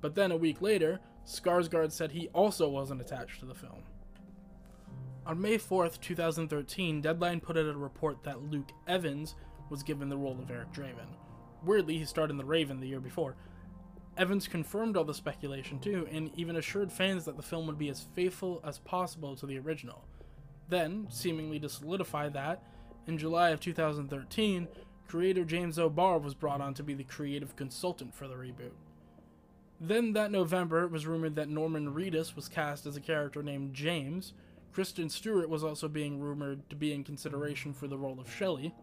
[0.00, 3.82] But then a week later, Skarsgård said he also wasn't attached to the film.
[5.26, 9.34] On May 4th, 2013, Deadline put out a report that Luke Evans
[9.68, 11.14] was given the role of Eric Draven.
[11.62, 13.36] Weirdly, he starred in The Raven the year before.
[14.16, 17.90] Evans confirmed all the speculation too, and even assured fans that the film would be
[17.90, 20.04] as faithful as possible to the original.
[20.68, 22.62] Then, seemingly to solidify that,
[23.06, 24.66] in July of 2013,
[25.08, 28.74] creator James O'Barr was brought on to be the creative consultant for the reboot.
[29.80, 33.74] Then that November, it was rumored that Norman Reedus was cast as a character named
[33.74, 34.34] James.
[34.72, 38.74] Kristen Stewart was also being rumored to be in consideration for the role of Shelley.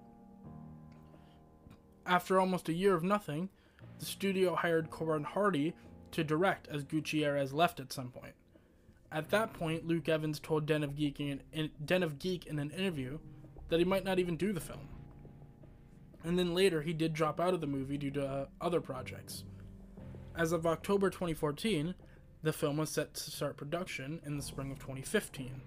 [2.05, 3.49] After almost a year of nothing,
[3.99, 5.73] the studio hired Corin Hardy
[6.11, 8.33] to direct as Gutierrez left at some point.
[9.11, 11.41] At that point, Luke Evans told Den of Geek in,
[11.83, 13.19] Den of Geek in an interview
[13.69, 14.87] that he might not even do the film
[16.25, 19.43] and then later he did drop out of the movie due to uh, other projects.
[20.35, 21.95] As of October 2014,
[22.41, 25.61] the film was set to start production in the spring of 2015.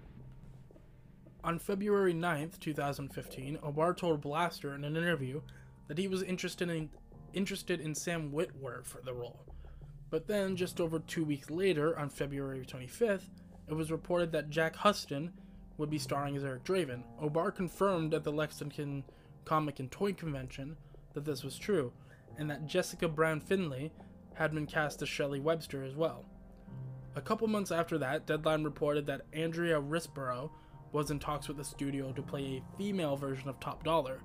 [1.43, 5.41] On February 9th, 2015, O'Barr told Blastr in an interview
[5.87, 6.89] that he was interested in
[7.33, 9.45] interested in Sam Witwer for the role.
[10.09, 13.29] But then, just over two weeks later, on February 25th,
[13.67, 15.31] it was reported that Jack Huston
[15.77, 17.03] would be starring as Eric Draven.
[17.21, 19.03] O'Barr confirmed at the Lexington
[19.45, 20.77] Comic and Toy Convention
[21.13, 21.91] that this was true,
[22.37, 23.91] and that Jessica Brown Findlay
[24.33, 26.25] had been cast as Shelley Webster as well.
[27.15, 30.51] A couple months after that, Deadline reported that Andrea Riseborough
[30.91, 34.21] was in talks with the studio to play a female version of Top Dollar.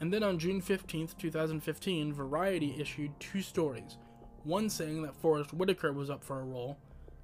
[0.00, 3.96] And then on June 15, 2015, Variety issued two stories
[4.44, 6.78] one saying that Forest Whitaker was up for a role,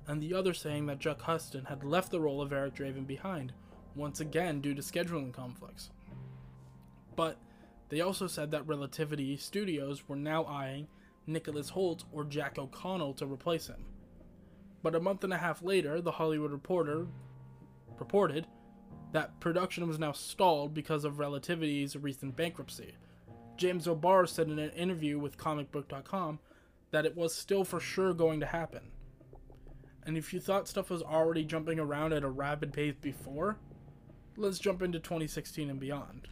[0.08, 3.52] and the other saying that Jack Huston had left the role of Eric Draven behind,
[3.94, 5.90] once again due to scheduling conflicts.
[7.16, 7.38] But
[7.88, 10.88] they also said that Relativity Studios were now eyeing
[11.26, 13.84] Nicholas Hoult or Jack O'Connell to replace him.
[14.82, 17.06] But a month and a half later, The Hollywood Reporter
[17.98, 18.46] reported
[19.12, 22.94] that production was now stalled because of Relativity's recent bankruptcy.
[23.56, 26.40] James O'Barr said in an interview with comicbook.com
[26.90, 28.90] that it was still for sure going to happen.
[30.04, 33.58] And if you thought stuff was already jumping around at a rapid pace before,
[34.36, 36.28] let's jump into 2016 and beyond.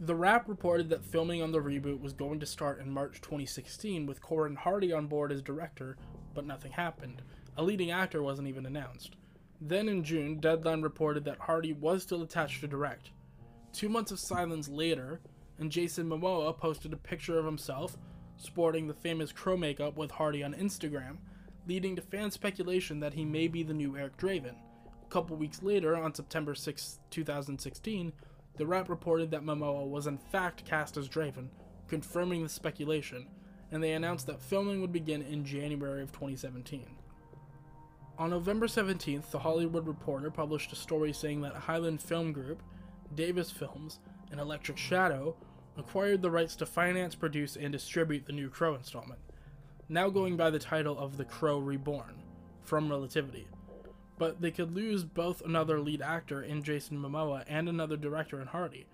[0.00, 4.06] The Wrap reported that filming on the reboot was going to start in March 2016
[4.06, 5.96] with Corin Hardy on board as director,
[6.34, 7.20] but nothing happened.
[7.56, 9.16] A leading actor wasn't even announced.
[9.60, 13.10] Then in June, Deadline reported that Hardy was still attached to direct.
[13.72, 15.20] Two months of silence later,
[15.58, 17.98] and Jason Momoa posted a picture of himself
[18.36, 21.16] sporting the famous crow makeup with Hardy on Instagram,
[21.66, 24.54] leading to fan speculation that he may be the new Eric Draven.
[25.02, 28.12] A couple weeks later, on September 6, 2016,
[28.58, 31.48] the Wrap reported that Momoa was in fact cast as Draven,
[31.86, 33.26] confirming the speculation,
[33.70, 36.86] and they announced that filming would begin in January of 2017.
[38.18, 42.62] On November 17th, The Hollywood Reporter published a story saying that Highland Film Group,
[43.14, 44.00] Davis Films,
[44.32, 45.36] and Electric Shadow
[45.76, 49.20] acquired the rights to finance, produce, and distribute the new Crow installment,
[49.88, 52.22] now going by the title of The Crow Reborn,
[52.62, 53.46] from Relativity.
[54.18, 58.48] But they could lose both another lead actor in Jason Momoa and another director in
[58.48, 58.86] Hardy.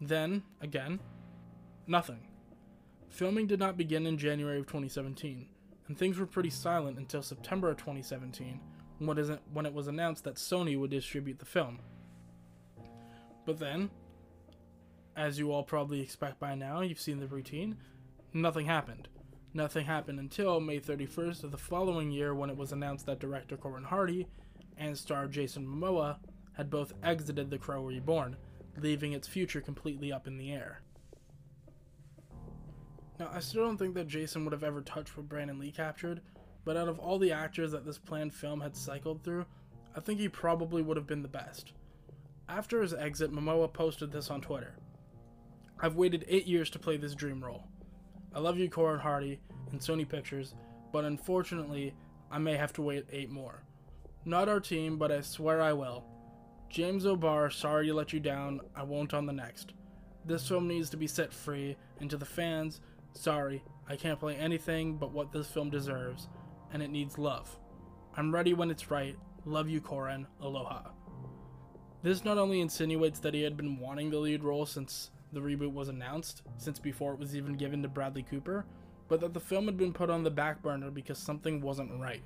[0.00, 1.00] Then, again,
[1.86, 2.28] nothing.
[3.08, 5.48] Filming did not begin in January of 2017,
[5.86, 8.60] and things were pretty silent until September of 2017,
[8.98, 11.80] when it was announced that Sony would distribute the film.
[13.44, 13.90] But then,
[15.16, 17.76] as you all probably expect by now, you've seen the routine,
[18.32, 19.08] nothing happened.
[19.54, 23.56] Nothing happened until May 31st of the following year when it was announced that director
[23.58, 24.26] Corin Hardy
[24.78, 26.16] and star Jason Momoa
[26.54, 28.36] had both exited The Crow Reborn,
[28.78, 30.80] leaving its future completely up in the air.
[33.18, 36.22] Now, I still don't think that Jason would have ever touched what Brandon Lee captured,
[36.64, 39.44] but out of all the actors that this planned film had cycled through,
[39.94, 41.72] I think he probably would have been the best.
[42.48, 44.76] After his exit, Momoa posted this on Twitter.
[45.78, 47.64] I've waited eight years to play this dream role.
[48.34, 50.54] I love you, Corin Hardy, and Sony Pictures,
[50.92, 51.94] but unfortunately,
[52.30, 53.62] I may have to wait eight more.
[54.24, 56.04] Not our team, but I swear I will.
[56.70, 59.74] James O'Barr, sorry to let you down, I won't on the next.
[60.24, 62.80] This film needs to be set free, and to the fans,
[63.12, 66.28] sorry, I can't play anything but what this film deserves,
[66.72, 67.58] and it needs love.
[68.16, 69.16] I'm ready when it's right.
[69.44, 70.26] Love you, Corin.
[70.40, 70.90] Aloha.
[72.02, 75.72] This not only insinuates that he had been wanting the lead role since the reboot
[75.72, 78.64] was announced, since before it was even given to Bradley Cooper,
[79.08, 82.22] but that the film had been put on the back burner because something wasn't right.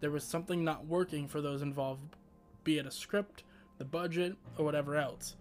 [0.00, 2.16] There was something not working for those involved,
[2.64, 3.44] be it a script,
[3.78, 5.36] the budget, or whatever else.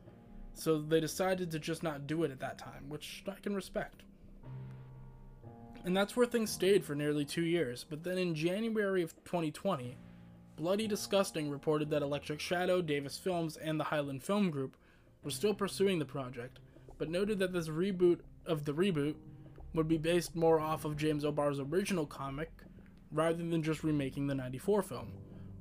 [0.53, 4.03] So they decided to just not do it at that time, which I can respect.
[5.86, 9.97] And that's where things stayed for nearly two years, but then in January of 2020,
[10.57, 14.76] Bloody Disgusting reported that Electric Shadow, Davis Films, and the Highland Film Group
[15.24, 16.60] were still pursuing the project,
[17.00, 19.16] but noted that this reboot of the reboot
[19.74, 22.52] would be based more off of James O'Barr's original comic
[23.12, 25.14] rather than just remaking the 94 film,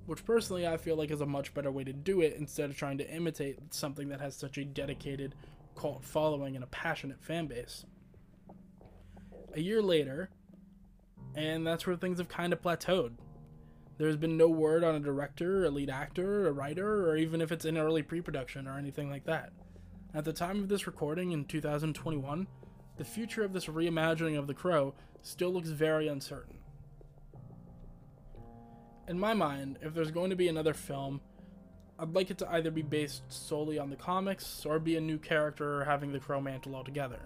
[0.07, 2.77] which personally I feel like is a much better way to do it instead of
[2.77, 5.35] trying to imitate something that has such a dedicated
[5.77, 7.87] cult following and a passionate fan base.
[9.55, 10.31] A year later,
[11.35, 13.13] and that's where things have kind of plateaued.
[13.97, 17.51] There's been no word on a director, a lead actor, a writer, or even if
[17.51, 19.53] it's in early pre production or anything like that.
[20.15, 22.47] At the time of this recording in 2021,
[22.97, 26.57] the future of this reimagining of The Crow still looks very uncertain.
[29.07, 31.21] In my mind, if there's going to be another film,
[31.99, 35.19] I'd like it to either be based solely on the comics or be a new
[35.19, 37.21] character having the Crow mantle altogether.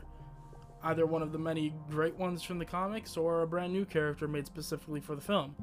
[0.83, 4.27] Either one of the many great ones from the comics or a brand new character
[4.27, 5.55] made specifically for the film.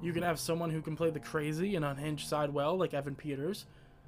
[0.00, 3.16] You can have someone who can play the crazy and unhinged side well, like Evan
[3.16, 3.66] Peters,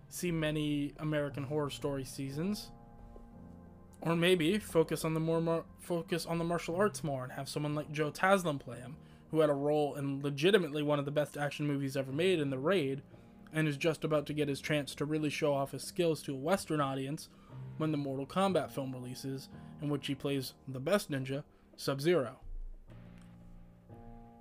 [0.09, 2.71] see many American Horror Story seasons,
[4.01, 7.75] or maybe focus on the more focus on the martial arts more and have someone
[7.75, 8.97] like Joe Taslim play him,
[9.31, 12.51] who had a role in legitimately one of the best action movies ever made in
[12.51, 13.03] The Raid,
[13.53, 16.35] and is just about to get his chance to really show off his skills to
[16.35, 17.29] a Western audience
[17.79, 19.49] when the Mortal Kombat film releases,
[19.81, 21.43] in which he plays the best ninja,
[21.77, 22.39] Sub Zero.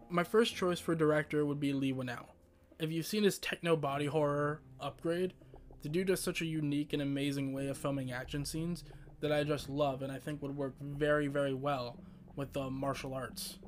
[0.10, 2.28] My first choice for director would be Leigh Whannell.
[2.80, 5.34] If you've seen his techno body horror Upgrade,
[5.86, 8.84] the dude does such a unique and amazing way of filming action scenes
[9.20, 12.00] that I just love and I think would work very, very well
[12.36, 13.60] with the martial arts.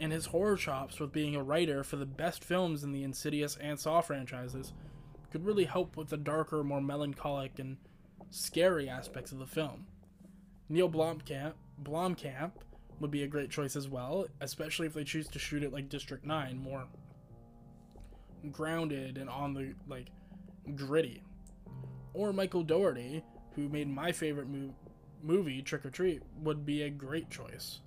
[0.00, 3.56] And his horror chops with being a writer for the best films in the Insidious
[3.60, 4.72] and Saw franchises
[5.30, 7.76] could really help with the darker, more melancholic and
[8.30, 9.86] scary aspects of the film.
[10.68, 12.50] Neill Blomkamp, Blomkamp
[12.98, 15.88] would be a great choice as well, especially if they choose to shoot it like
[15.88, 16.88] District 9, more
[18.50, 20.08] grounded and on the like
[20.74, 21.22] gritty.
[22.14, 23.22] Or Michael Dougherty,
[23.54, 24.74] who made my favorite mo-
[25.22, 27.80] movie, Trick 'r Treat, would be a great choice.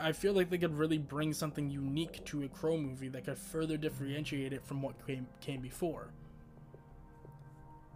[0.00, 3.38] I feel like they could really bring something unique to a Crow movie that could
[3.38, 6.12] further differentiate it from what came, came before.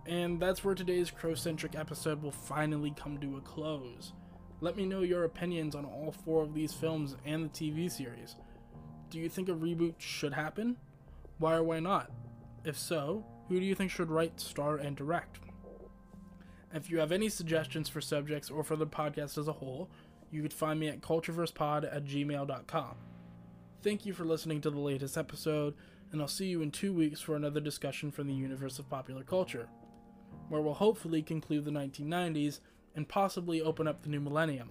[0.07, 4.13] And that's where today's Crow centric episode will finally come to a close.
[4.61, 8.37] Let me know your opinions on all four of these films and the TV series.
[9.11, 10.77] Do you think a reboot should happen?
[11.39, 12.11] Why or why not?
[12.65, 15.39] If so, who do you think should write, star, and direct?
[16.75, 19.89] If you have any suggestions for subjects or for the podcast as a whole,
[20.31, 22.95] you could find me at cultureversepod at gmail.com.
[23.83, 25.75] Thank you for listening to the latest episode,
[26.11, 29.23] and I'll see you in two weeks for another discussion from the universe of popular
[29.23, 29.69] culture,
[30.49, 32.61] where we'll hopefully conclude the 1990s
[32.97, 34.71] and possibly open up the new millennium.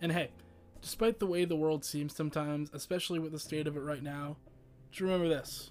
[0.00, 0.30] And hey,
[0.80, 4.36] despite the way the world seems sometimes, especially with the state of it right now,
[4.90, 5.70] just remember this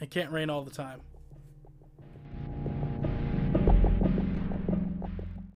[0.00, 1.00] it can't rain all the time.